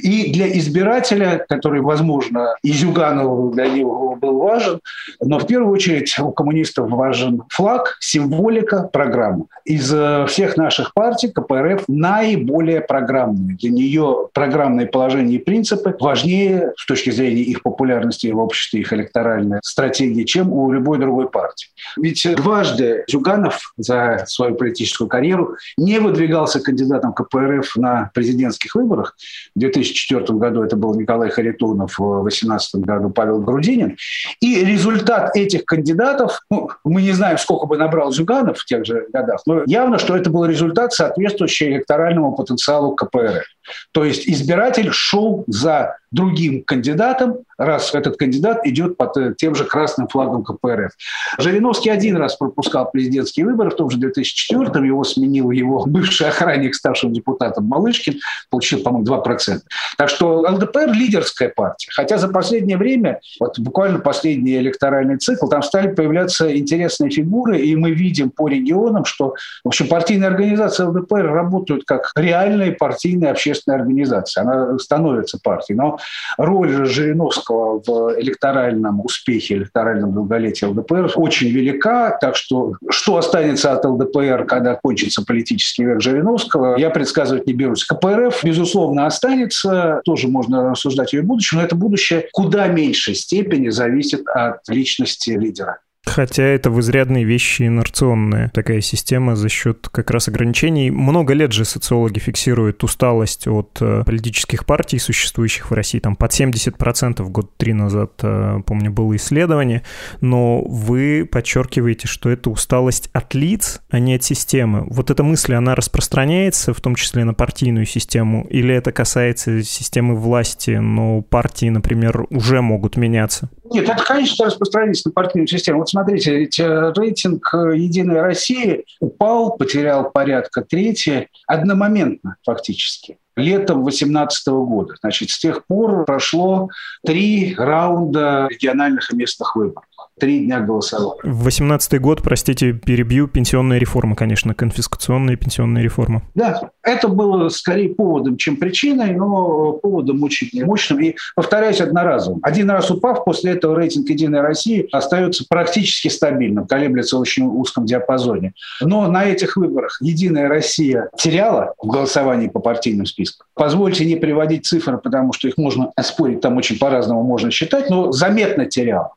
И 0.03 0.33
для 0.33 0.57
избирателя, 0.59 1.45
который, 1.49 1.81
возможно, 1.81 2.55
и 2.63 2.73
Зюганову 2.73 3.51
для 3.51 3.67
него 3.67 4.17
был 4.17 4.39
важен, 4.39 4.81
но 5.21 5.39
в 5.39 5.47
первую 5.47 5.73
очередь 5.73 6.19
у 6.19 6.31
коммунистов 6.33 6.91
важен 6.91 7.43
флаг, 7.49 7.97
символика, 8.01 8.89
программа. 8.93 9.47
Из 9.65 9.93
э, 9.93 10.27
всех 10.29 10.57
наших 10.57 10.95
партий 10.95 11.29
КПРФ 11.29 11.85
наиболее 11.89 12.81
программные. 12.81 13.57
Для 13.57 13.71
нее 13.71 14.29
программные 14.33 14.87
положения 14.87 15.37
и 15.37 15.39
принципы 15.39 15.97
важнее 16.01 16.73
с 16.77 16.87
точки 16.87 17.11
зрения 17.11 17.43
их 17.43 17.63
популярности 17.63 18.29
в 18.29 18.39
обществе, 18.39 18.81
их 18.81 18.93
электоральной 18.93 19.61
стратегии, 19.63 20.25
чем 20.25 20.53
у 20.53 20.73
любой 20.73 20.99
другой 20.99 21.29
партии. 21.29 21.69
Ведь 21.97 22.27
дважды 22.37 23.05
Зюганов 23.09 23.73
за 23.77 24.25
свою 24.27 24.55
политическую 24.55 25.09
карьеру 25.09 25.57
не 25.77 25.99
выдвигался 25.99 26.61
кандидатом 26.61 27.13
КПРФ 27.13 27.77
на 27.77 28.11
президентских 28.15 28.75
выборах 28.75 29.17
в 29.55 29.59
2000 29.59 29.88
2004 29.89 30.39
году 30.39 30.63
это 30.63 30.77
был 30.77 30.95
Николай 30.95 31.31
Харитонов, 31.31 31.99
в 31.99 32.23
2018 32.23 32.77
году 32.77 33.11
Павел 33.11 33.41
Грудинин. 33.41 33.97
И 34.41 34.65
результат 34.65 35.37
этих 35.37 35.65
кандидатов, 35.65 36.41
ну, 36.51 36.71
мы 36.85 37.03
не 37.03 37.13
знаем, 37.13 37.39
сколько 37.39 37.67
бы 37.67 37.77
набрал 37.77 38.13
Зюганов 38.13 38.59
в 38.59 38.65
тех 38.65 38.85
же 38.85 39.07
годах, 39.13 39.41
но 39.47 39.63
явно, 39.67 39.99
что 39.99 40.17
это 40.17 40.31
был 40.31 40.45
результат, 40.45 40.93
соответствующий 40.93 41.69
электоральному 41.69 42.35
потенциалу 42.35 42.95
КПРФ. 42.95 43.45
То 43.93 44.05
есть 44.05 44.29
избиратель 44.29 44.91
шел 44.93 45.45
за 45.47 45.97
другим 46.11 46.63
кандидатом, 46.65 47.39
раз 47.59 47.95
этот 47.95 48.17
кандидат 48.17 48.65
идет 48.67 48.97
под 48.97 49.17
э, 49.17 49.35
тем 49.37 49.55
же 49.55 49.65
красным 49.65 50.09
флагом 50.09 50.45
КПРФ. 50.45 50.93
Жириновский 51.39 51.91
один 51.91 52.17
раз 52.17 52.37
пропускал 52.37 52.91
президентские 52.91 53.47
выборы, 53.47 53.71
в 53.71 53.77
том 53.77 53.91
же 53.91 53.99
2004-м 53.99 54.85
его 54.85 55.05
сменил 55.05 55.51
его 55.51 55.85
бывший 55.87 56.29
охранник 56.29 56.75
старшим 56.75 57.13
депутатом 57.13 57.65
Малышкин, 57.65 58.21
получил, 58.51 58.83
по-моему, 58.83 59.07
2%. 59.07 59.59
Так 59.99 60.09
что 60.09 60.41
ЛДПР– 60.41 60.93
лидерская 60.93 61.53
партия. 61.55 61.91
Хотя 61.95 62.17
за 62.17 62.29
последнее 62.29 62.79
время, 62.79 63.21
вот 63.41 63.59
буквально 63.59 63.99
последний 63.99 64.57
электоральный 64.57 65.19
цикл, 65.19 65.49
там 65.49 65.63
стали 65.63 65.93
появляться 65.93 66.57
интересные 66.57 67.11
фигуры, 67.11 67.59
и 67.59 67.77
мы 67.77 67.91
видим 67.91 68.31
по 68.31 68.49
регионам, 68.49 69.05
что, 69.05 69.35
в 69.65 69.69
общем, 69.69 69.89
партийные 69.89 70.29
организации 70.29 70.85
ЛДПР 70.85 71.27
работают 71.27 71.85
как 71.85 72.13
реальные 72.17 72.73
партийные 72.73 73.31
общественные 73.33 73.81
организации. 73.81 74.41
Она 74.41 74.79
становится 74.79 75.39
партией. 75.43 75.77
Но 75.77 75.98
роль 76.37 76.87
Жириновского 76.87 77.83
в 77.85 78.21
электоральном 78.21 79.01
успехе, 79.05 79.55
электоральном 79.55 80.13
долголетии 80.13 80.65
ЛДПР 80.65 81.13
очень 81.17 81.49
велика, 81.49 82.17
так 82.21 82.37
что 82.37 82.75
что 82.91 83.17
останется 83.17 83.73
от 83.73 83.85
ЛДПР, 83.85 84.45
когда 84.47 84.75
кончится 84.75 85.25
политический 85.25 85.85
век 85.85 86.01
Жириновского, 86.01 86.77
я 86.77 86.91
предсказывать 86.91 87.47
не 87.47 87.53
берусь. 87.53 87.85
КПРФ, 87.85 88.45
безусловно, 88.45 89.07
останется, 89.07 90.01
тоже 90.05 90.29
можно 90.29 90.71
рассуждать 90.71 91.13
о 91.15 91.17
ее 91.17 91.23
будущем, 91.23 91.59
но 91.59 91.65
это 91.65 91.75
будущее 91.75 92.29
куда 92.33 92.67
меньшей 92.69 93.15
степени 93.15 93.69
зависит 93.69 94.27
от 94.29 94.61
личности 94.69 95.31
лидера. 95.31 95.79
Хотя 96.05 96.43
это 96.43 96.71
в 96.71 96.81
изрядной 96.81 97.25
вещи 97.25 97.63
инерционная 97.63 98.51
такая 98.55 98.81
система 98.81 99.37
за 99.37 99.49
счет 99.49 99.89
как 99.89 100.11
раз 100.11 100.29
ограничений. 100.29 100.91
Много 100.91 101.35
лет 101.35 101.53
же 101.53 101.65
социологи 101.65 102.19
фиксируют 102.19 102.83
усталость 102.83 103.47
от 103.47 103.79
э, 103.81 104.05
политических 104.05 104.65
партий, 104.65 104.99
существующих 104.99 105.71
в 105.71 105.75
России. 105.75 105.99
Там 105.99 106.17
под 106.17 106.33
70% 106.33 107.23
год 107.29 107.57
три 107.57 107.73
назад, 107.73 108.13
э, 108.23 108.61
помню, 108.65 108.91
было 108.91 109.15
исследование. 109.17 109.83
Но 110.21 110.63
вы 110.63 111.29
подчеркиваете, 111.31 112.09
что 112.09 112.31
это 112.31 112.51
усталость 112.51 113.11
от 113.13 113.35
лиц, 113.35 113.81
а 113.91 113.99
не 113.99 114.15
от 114.15 114.25
системы. 114.25 114.87
Вот 114.89 115.11
эта 115.11 115.23
мысль, 115.23 115.55
она 115.55 115.75
распространяется 115.75 116.73
в 116.73 116.81
том 116.81 116.95
числе 116.95 117.25
на 117.25 117.35
партийную 117.35 117.87
систему? 117.87 118.47
Или 118.49 118.75
это 118.75 118.93
касается 118.93 119.63
системы 119.63 120.15
власти, 120.15 120.71
но 120.71 121.23
партии, 121.23 121.69
например, 121.69 122.27
уже 122.31 122.63
могут 122.63 122.97
меняться? 122.97 123.51
Нет, 123.71 123.89
это, 123.89 124.03
конечно, 124.05 124.47
распространится 124.47 125.09
на 125.09 125.13
партийную 125.13 125.49
систему. 125.49 125.81
Вот 125.81 125.89
смотрите, 125.89 126.45
э, 126.45 126.93
рейтинг 126.95 127.53
э, 127.55 127.77
«Единой 127.77 128.21
России» 128.21 128.85
упал, 129.01 129.57
потерял 129.57 130.11
порядка 130.11 130.63
трети 130.63 131.29
одномоментно 131.47 132.37
фактически. 132.45 133.19
Летом 133.39 133.83
2018 133.83 134.49
года. 134.49 134.95
Значит, 135.01 135.31
с 135.31 135.39
тех 135.39 135.65
пор 135.67 136.05
прошло 136.05 136.69
три 137.07 137.55
раунда 137.57 138.49
региональных 138.51 139.13
и 139.13 139.17
местных 139.17 139.57
выборов 139.57 139.85
три 140.19 140.45
дня 140.45 140.61
голосовали. 140.61 141.21
В 141.23 141.45
18 141.45 142.01
год, 142.01 142.23
простите, 142.23 142.73
перебью, 142.73 143.29
пенсионная 143.29 143.79
реформа, 143.79 144.17
конечно, 144.17 144.55
конфискационная 144.55 145.37
пенсионная 145.37 145.83
реформа. 145.83 146.23
Да, 146.35 146.71
это 146.83 147.09
было 147.09 147.49
скорее 147.49 147.95
поводом, 147.95 148.37
чем 148.37 148.57
причиной, 148.57 149.15
но 149.15 149.73
поводом 149.73 150.23
очень 150.23 150.65
мощным. 150.65 151.01
И, 151.01 151.15
повторяюсь, 151.35 151.81
одноразовым. 151.81 152.41
Один 152.43 152.71
раз 152.71 152.91
упав, 152.91 153.25
после 153.25 153.53
этого 153.53 153.77
рейтинг 153.77 154.09
«Единой 154.09 154.41
России» 154.41 154.89
остается 154.93 155.45
практически 155.49 156.09
стабильным, 156.09 156.67
колеблется 156.67 157.17
в 157.17 157.21
очень 157.21 157.47
узком 157.47 157.87
диапазоне. 157.87 158.53
Но 158.81 159.07
на 159.09 159.25
этих 159.27 159.57
выборах 159.57 159.99
«Единая 160.01 160.49
Россия» 160.49 161.09
теряла 161.17 161.75
в 161.81 161.87
голосовании 161.87 162.49
по 162.49 162.61
партийным 162.61 163.07
спискам. 163.07 163.28
Позвольте 163.55 164.05
не 164.05 164.17
приводить 164.17 164.67
цифры, 164.67 164.99
потому 164.99 165.33
что 165.33 165.49
их 165.49 165.57
можно 165.57 165.93
спорить, 166.03 166.41
там 166.41 166.57
очень 166.57 166.79
по-разному 166.79 167.23
можно 167.23 167.51
считать, 167.51 167.91
но 167.91 168.13
заметно 168.13 168.67
теряла 168.67 169.13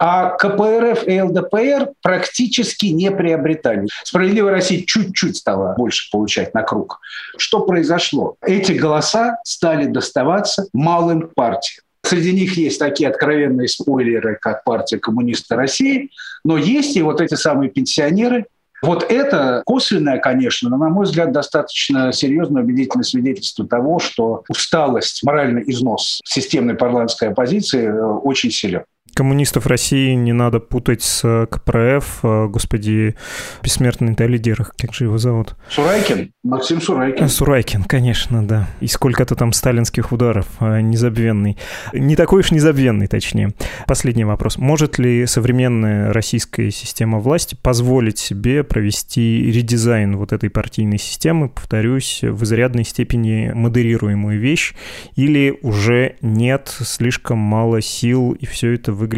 а 0.00 0.30
КПРФ 0.30 1.06
и 1.06 1.20
ЛДПР 1.20 1.90
практически 2.02 2.86
не 2.86 3.10
приобретали. 3.10 3.86
Справедливая 4.02 4.52
Россия 4.52 4.82
чуть-чуть 4.86 5.36
стала 5.36 5.74
больше 5.76 6.10
получать 6.10 6.54
на 6.54 6.62
круг. 6.62 7.00
Что 7.36 7.60
произошло? 7.60 8.36
Эти 8.40 8.72
голоса 8.72 9.36
стали 9.44 9.84
доставаться 9.84 10.66
малым 10.72 11.30
партиям. 11.34 11.82
Среди 12.02 12.32
них 12.32 12.56
есть 12.56 12.78
такие 12.78 13.10
откровенные 13.10 13.68
спойлеры, 13.68 14.38
как 14.40 14.64
партия 14.64 14.98
коммуниста 14.98 15.54
России, 15.54 16.10
но 16.44 16.56
есть 16.56 16.96
и 16.96 17.02
вот 17.02 17.20
эти 17.20 17.34
самые 17.34 17.68
пенсионеры, 17.68 18.46
вот 18.82 19.04
это 19.10 19.62
косвенное, 19.66 20.18
конечно, 20.18 20.70
но, 20.70 20.76
на 20.76 20.88
мой 20.88 21.04
взгляд, 21.04 21.32
достаточно 21.32 22.12
серьезное 22.12 22.62
убедительное 22.62 23.04
свидетельство 23.04 23.66
того, 23.66 23.98
что 23.98 24.44
усталость, 24.48 25.22
моральный 25.22 25.62
износ 25.66 26.20
системной 26.24 26.74
парламентской 26.74 27.28
оппозиции 27.28 27.86
э, 27.86 28.02
очень 28.02 28.50
силен. 28.50 28.84
Коммунистов 29.20 29.66
России 29.66 30.14
не 30.14 30.32
надо 30.32 30.60
путать 30.60 31.02
с 31.02 31.20
э, 31.24 31.46
КПРФ, 31.46 32.20
э, 32.22 32.46
господи, 32.46 33.16
бессмертный 33.62 34.14
да, 34.14 34.26
лидер, 34.26 34.66
как 34.78 34.94
же 34.94 35.04
его 35.04 35.18
зовут? 35.18 35.56
Сурайкин, 35.68 36.32
Максим 36.42 36.80
Сурайкин. 36.80 37.28
Сурайкин, 37.28 37.84
конечно, 37.84 38.42
да. 38.42 38.70
И 38.80 38.86
сколько-то 38.86 39.34
там 39.34 39.52
сталинских 39.52 40.12
ударов, 40.12 40.46
э, 40.60 40.80
незабвенный. 40.80 41.58
Не 41.92 42.16
такой 42.16 42.40
уж 42.40 42.50
незабвенный, 42.50 43.08
точнее. 43.08 43.52
Последний 43.86 44.24
вопрос. 44.24 44.56
Может 44.56 44.98
ли 44.98 45.26
современная 45.26 46.14
российская 46.14 46.70
система 46.70 47.18
власти 47.18 47.58
позволить 47.60 48.18
себе 48.18 48.64
провести 48.64 49.52
редизайн 49.52 50.16
вот 50.16 50.32
этой 50.32 50.48
партийной 50.48 50.98
системы, 50.98 51.50
повторюсь, 51.50 52.20
в 52.22 52.42
изрядной 52.44 52.84
степени 52.84 53.52
модерируемую 53.54 54.40
вещь, 54.40 54.72
или 55.14 55.58
уже 55.60 56.16
нет, 56.22 56.74
слишком 56.80 57.36
мало 57.36 57.82
сил, 57.82 58.32
и 58.32 58.46
все 58.46 58.72
это 58.72 58.94
выглядит, 58.94 59.09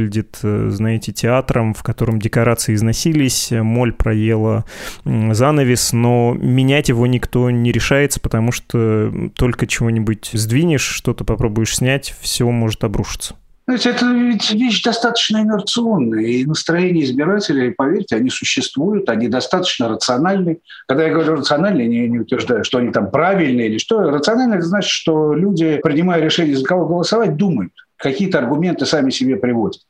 э, 0.43 0.69
знаете, 0.71 1.13
театром, 1.13 1.75
в 1.75 1.83
котором 1.83 2.19
декорации 2.19 2.75
износились, 2.75 3.51
моль 3.51 3.93
проела 3.93 4.65
занавес, 5.05 5.93
но 5.93 6.35
менять 6.39 6.89
его 6.89 7.07
никто 7.07 7.51
не 7.51 7.73
решается, 7.73 8.21
потому 8.21 8.53
что 8.53 9.13
только 9.37 9.67
чего-нибудь 9.67 10.31
сдвинешь, 10.33 10.83
что-то 10.83 11.25
попробуешь 11.25 11.77
снять, 11.77 12.15
все 12.21 12.49
может 12.51 12.85
обрушиться. 12.85 13.35
Знаете, 13.65 13.91
это 13.91 14.07
ведь 14.07 14.51
вещь 14.51 14.83
достаточно 14.83 15.39
инерционная, 15.39 16.25
и 16.25 16.45
настроения 16.45 17.05
избирателей, 17.05 17.71
поверьте, 17.71 18.17
они 18.17 18.29
существуют, 18.29 19.09
они 19.09 19.29
достаточно 19.29 19.89
рациональны. 19.89 20.59
Когда 20.89 21.05
я 21.05 21.13
говорю 21.13 21.37
рациональные, 21.37 21.87
не, 21.87 22.09
не 22.09 22.19
утверждаю, 22.19 22.65
что 22.65 22.79
они 22.79 22.91
там 22.91 23.11
правильные 23.11 23.69
или 23.69 23.79
что. 23.79 24.01
Рационально 24.11 24.55
это 24.55 24.67
значит, 24.67 24.91
что 24.91 25.33
люди, 25.33 25.79
принимая 25.83 26.21
решение, 26.21 26.57
за 26.57 26.65
кого 26.65 26.87
голосовать, 26.87 27.37
думают 27.37 27.73
какие-то 28.03 28.39
аргументы 28.39 28.85
сами 28.85 29.11
себе 29.11 29.37
приводят. 29.37 29.81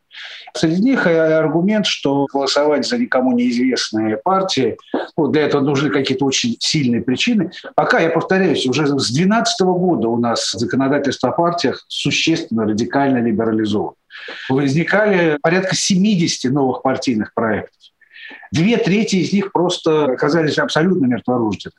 Среди 0.54 0.82
них 0.82 1.06
аргумент, 1.06 1.86
что 1.86 2.26
голосовать 2.30 2.86
за 2.86 2.98
никому 2.98 3.32
неизвестные 3.32 4.18
партии, 4.18 4.76
ну, 5.16 5.28
для 5.28 5.46
этого 5.46 5.62
нужны 5.62 5.88
какие-то 5.88 6.26
очень 6.26 6.56
сильные 6.60 7.00
причины. 7.00 7.50
Пока, 7.74 8.00
я 8.00 8.10
повторяюсь, 8.10 8.66
уже 8.66 8.86
с 8.86 8.90
2012 8.90 9.60
года 9.62 10.08
у 10.08 10.18
нас 10.18 10.52
законодательство 10.52 11.30
о 11.30 11.32
партиях 11.32 11.84
существенно 11.88 12.64
радикально 12.64 13.18
либерализовано. 13.18 13.94
Возникали 14.50 15.38
порядка 15.42 15.74
70 15.74 16.52
новых 16.52 16.82
партийных 16.82 17.32
проектов. 17.32 17.72
Две 18.50 18.76
трети 18.76 19.16
из 19.16 19.32
них 19.32 19.52
просто 19.52 20.04
оказались 20.04 20.58
абсолютно 20.58 21.06
мертворождены. 21.06 21.72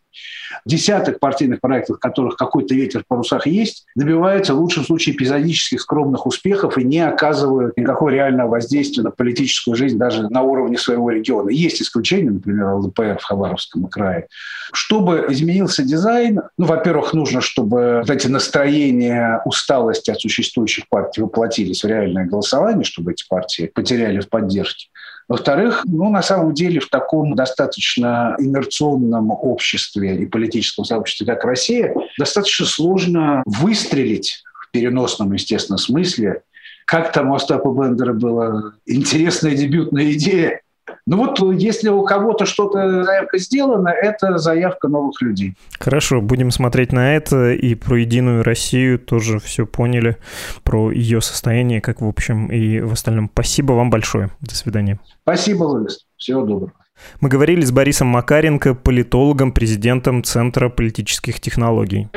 Десяток 0.65 1.19
партийных 1.19 1.61
проектов, 1.61 1.97
в 1.97 1.99
которых 1.99 2.35
какой-то 2.35 2.73
ветер 2.73 3.01
в 3.01 3.07
парусах 3.07 3.47
есть, 3.47 3.85
добиваются 3.95 4.53
в 4.53 4.59
лучшем 4.59 4.83
случае 4.83 5.15
эпизодических 5.15 5.81
скромных 5.81 6.25
успехов 6.25 6.77
и 6.77 6.83
не 6.83 6.99
оказывают 6.99 7.75
никакого 7.77 8.09
реального 8.09 8.49
воздействия 8.49 9.03
на 9.03 9.11
политическую 9.11 9.75
жизнь 9.75 9.97
даже 9.97 10.29
на 10.29 10.41
уровне 10.41 10.77
своего 10.77 11.09
региона. 11.09 11.49
Есть 11.49 11.81
исключения, 11.81 12.31
например, 12.31 12.73
ЛДПР 12.75 13.17
в 13.19 13.23
Хабаровском 13.23 13.87
крае. 13.87 14.27
Чтобы 14.71 15.25
изменился 15.29 15.83
дизайн, 15.83 16.41
ну, 16.57 16.65
во-первых, 16.65 17.13
нужно, 17.13 17.41
чтобы 17.41 17.99
вот 17.99 18.09
эти 18.09 18.27
настроения 18.27 19.41
усталости 19.45 20.11
от 20.11 20.21
существующих 20.21 20.87
партий 20.87 21.21
воплотились 21.21 21.83
в 21.83 21.87
реальное 21.87 22.25
голосование, 22.25 22.83
чтобы 22.83 23.11
эти 23.11 23.27
партии 23.27 23.71
потеряли 23.73 24.19
в 24.19 24.29
поддержке. 24.29 24.87
Во-вторых, 25.27 25.83
ну, 25.85 26.09
на 26.09 26.21
самом 26.21 26.53
деле 26.53 26.79
в 26.79 26.89
таком 26.89 27.35
достаточно 27.35 28.35
инерционном 28.39 29.31
обществе 29.31 30.17
и 30.17 30.25
политическом 30.25 30.85
сообществе, 30.85 31.25
как 31.25 31.45
Россия, 31.45 31.93
достаточно 32.17 32.65
сложно 32.65 33.43
выстрелить 33.45 34.43
в 34.61 34.71
переносном, 34.71 35.33
естественно, 35.33 35.77
смысле. 35.77 36.43
Как 36.85 37.13
там 37.13 37.29
у 37.29 37.35
Остапа 37.35 37.73
Бендера 37.73 38.13
была 38.13 38.73
интересная 38.85 39.55
дебютная 39.55 40.11
идея 40.13 40.62
ну 41.05 41.17
вот 41.17 41.39
если 41.59 41.89
у 41.89 42.03
кого-то 42.03 42.45
что-то 42.45 43.03
заявка 43.03 43.37
сделана, 43.37 43.89
это 43.89 44.37
заявка 44.37 44.87
новых 44.87 45.21
людей. 45.21 45.55
Хорошо, 45.79 46.21
будем 46.21 46.49
смотреть 46.51 46.93
на 46.93 47.15
это 47.15 47.51
и 47.51 47.75
про 47.75 47.97
Единую 47.97 48.43
Россию 48.43 48.99
тоже 48.99 49.39
все 49.39 49.65
поняли, 49.65 50.17
про 50.63 50.91
ее 50.91 51.21
состояние, 51.21 51.81
как 51.81 52.01
в 52.01 52.07
общем 52.07 52.47
и 52.47 52.79
в 52.79 52.93
остальном. 52.93 53.29
Спасибо 53.33 53.73
вам 53.73 53.89
большое. 53.89 54.29
До 54.41 54.55
свидания. 54.55 54.99
Спасибо, 55.23 55.63
Луис. 55.63 56.05
Всего 56.17 56.45
доброго. 56.45 56.73
Мы 57.19 57.27
говорили 57.27 57.65
с 57.65 57.71
Борисом 57.71 58.07
Макаренко, 58.07 58.75
политологом, 58.75 59.51
президентом 59.51 60.23
Центра 60.23 60.69
политических 60.69 61.39
технологий. 61.39 62.07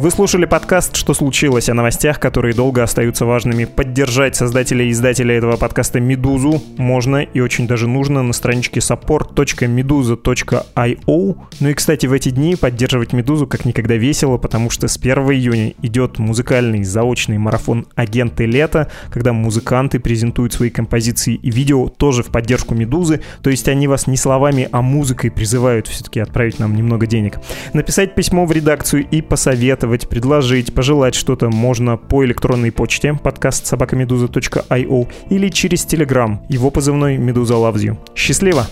Вы 0.00 0.10
слушали 0.10 0.46
подкаст 0.46 0.96
«Что 0.96 1.12
случилось?» 1.12 1.68
о 1.68 1.74
новостях, 1.74 2.18
которые 2.18 2.54
долго 2.54 2.82
остаются 2.82 3.26
важными. 3.26 3.66
Поддержать 3.66 4.34
создателя 4.34 4.86
и 4.86 4.92
издателя 4.92 5.36
этого 5.36 5.58
подкаста 5.58 6.00
«Медузу» 6.00 6.62
можно 6.78 7.18
и 7.18 7.40
очень 7.40 7.66
даже 7.66 7.86
нужно 7.86 8.22
на 8.22 8.32
страничке 8.32 8.80
support.meduza.io. 8.80 11.36
Ну 11.60 11.68
и, 11.68 11.74
кстати, 11.74 12.06
в 12.06 12.14
эти 12.14 12.30
дни 12.30 12.56
поддерживать 12.56 13.12
«Медузу» 13.12 13.46
как 13.46 13.66
никогда 13.66 13.96
весело, 13.96 14.38
потому 14.38 14.70
что 14.70 14.88
с 14.88 14.96
1 14.96 15.18
июня 15.32 15.74
идет 15.82 16.18
музыкальный 16.18 16.82
заочный 16.82 17.36
марафон 17.36 17.86
«Агенты 17.94 18.46
лета», 18.46 18.90
когда 19.10 19.34
музыканты 19.34 20.00
презентуют 20.00 20.54
свои 20.54 20.70
композиции 20.70 21.34
и 21.34 21.50
видео 21.50 21.88
тоже 21.88 22.22
в 22.22 22.28
поддержку 22.28 22.74
«Медузы», 22.74 23.20
то 23.42 23.50
есть 23.50 23.68
они 23.68 23.86
вас 23.86 24.06
не 24.06 24.16
словами, 24.16 24.66
а 24.72 24.80
музыкой 24.80 25.30
призывают 25.30 25.88
все-таки 25.88 26.20
отправить 26.20 26.58
нам 26.58 26.74
немного 26.74 27.06
денег. 27.06 27.38
Написать 27.74 28.14
письмо 28.14 28.46
в 28.46 28.52
редакцию 28.52 29.06
и 29.06 29.20
посоветовать 29.20 29.89
посоветовать, 29.90 30.08
предложить, 30.08 30.74
пожелать 30.74 31.14
что-то 31.14 31.50
можно 31.50 31.96
по 31.96 32.24
электронной 32.24 32.70
почте 32.70 33.14
подкаст 33.14 33.66
собакамедуза.io 33.66 35.08
или 35.30 35.48
через 35.48 35.84
Telegram. 35.86 36.38
Его 36.48 36.70
позывной 36.70 37.16
«Медуза 37.18 37.54
Loves 37.54 37.76
You». 37.76 37.96
Счастливо! 38.14 38.66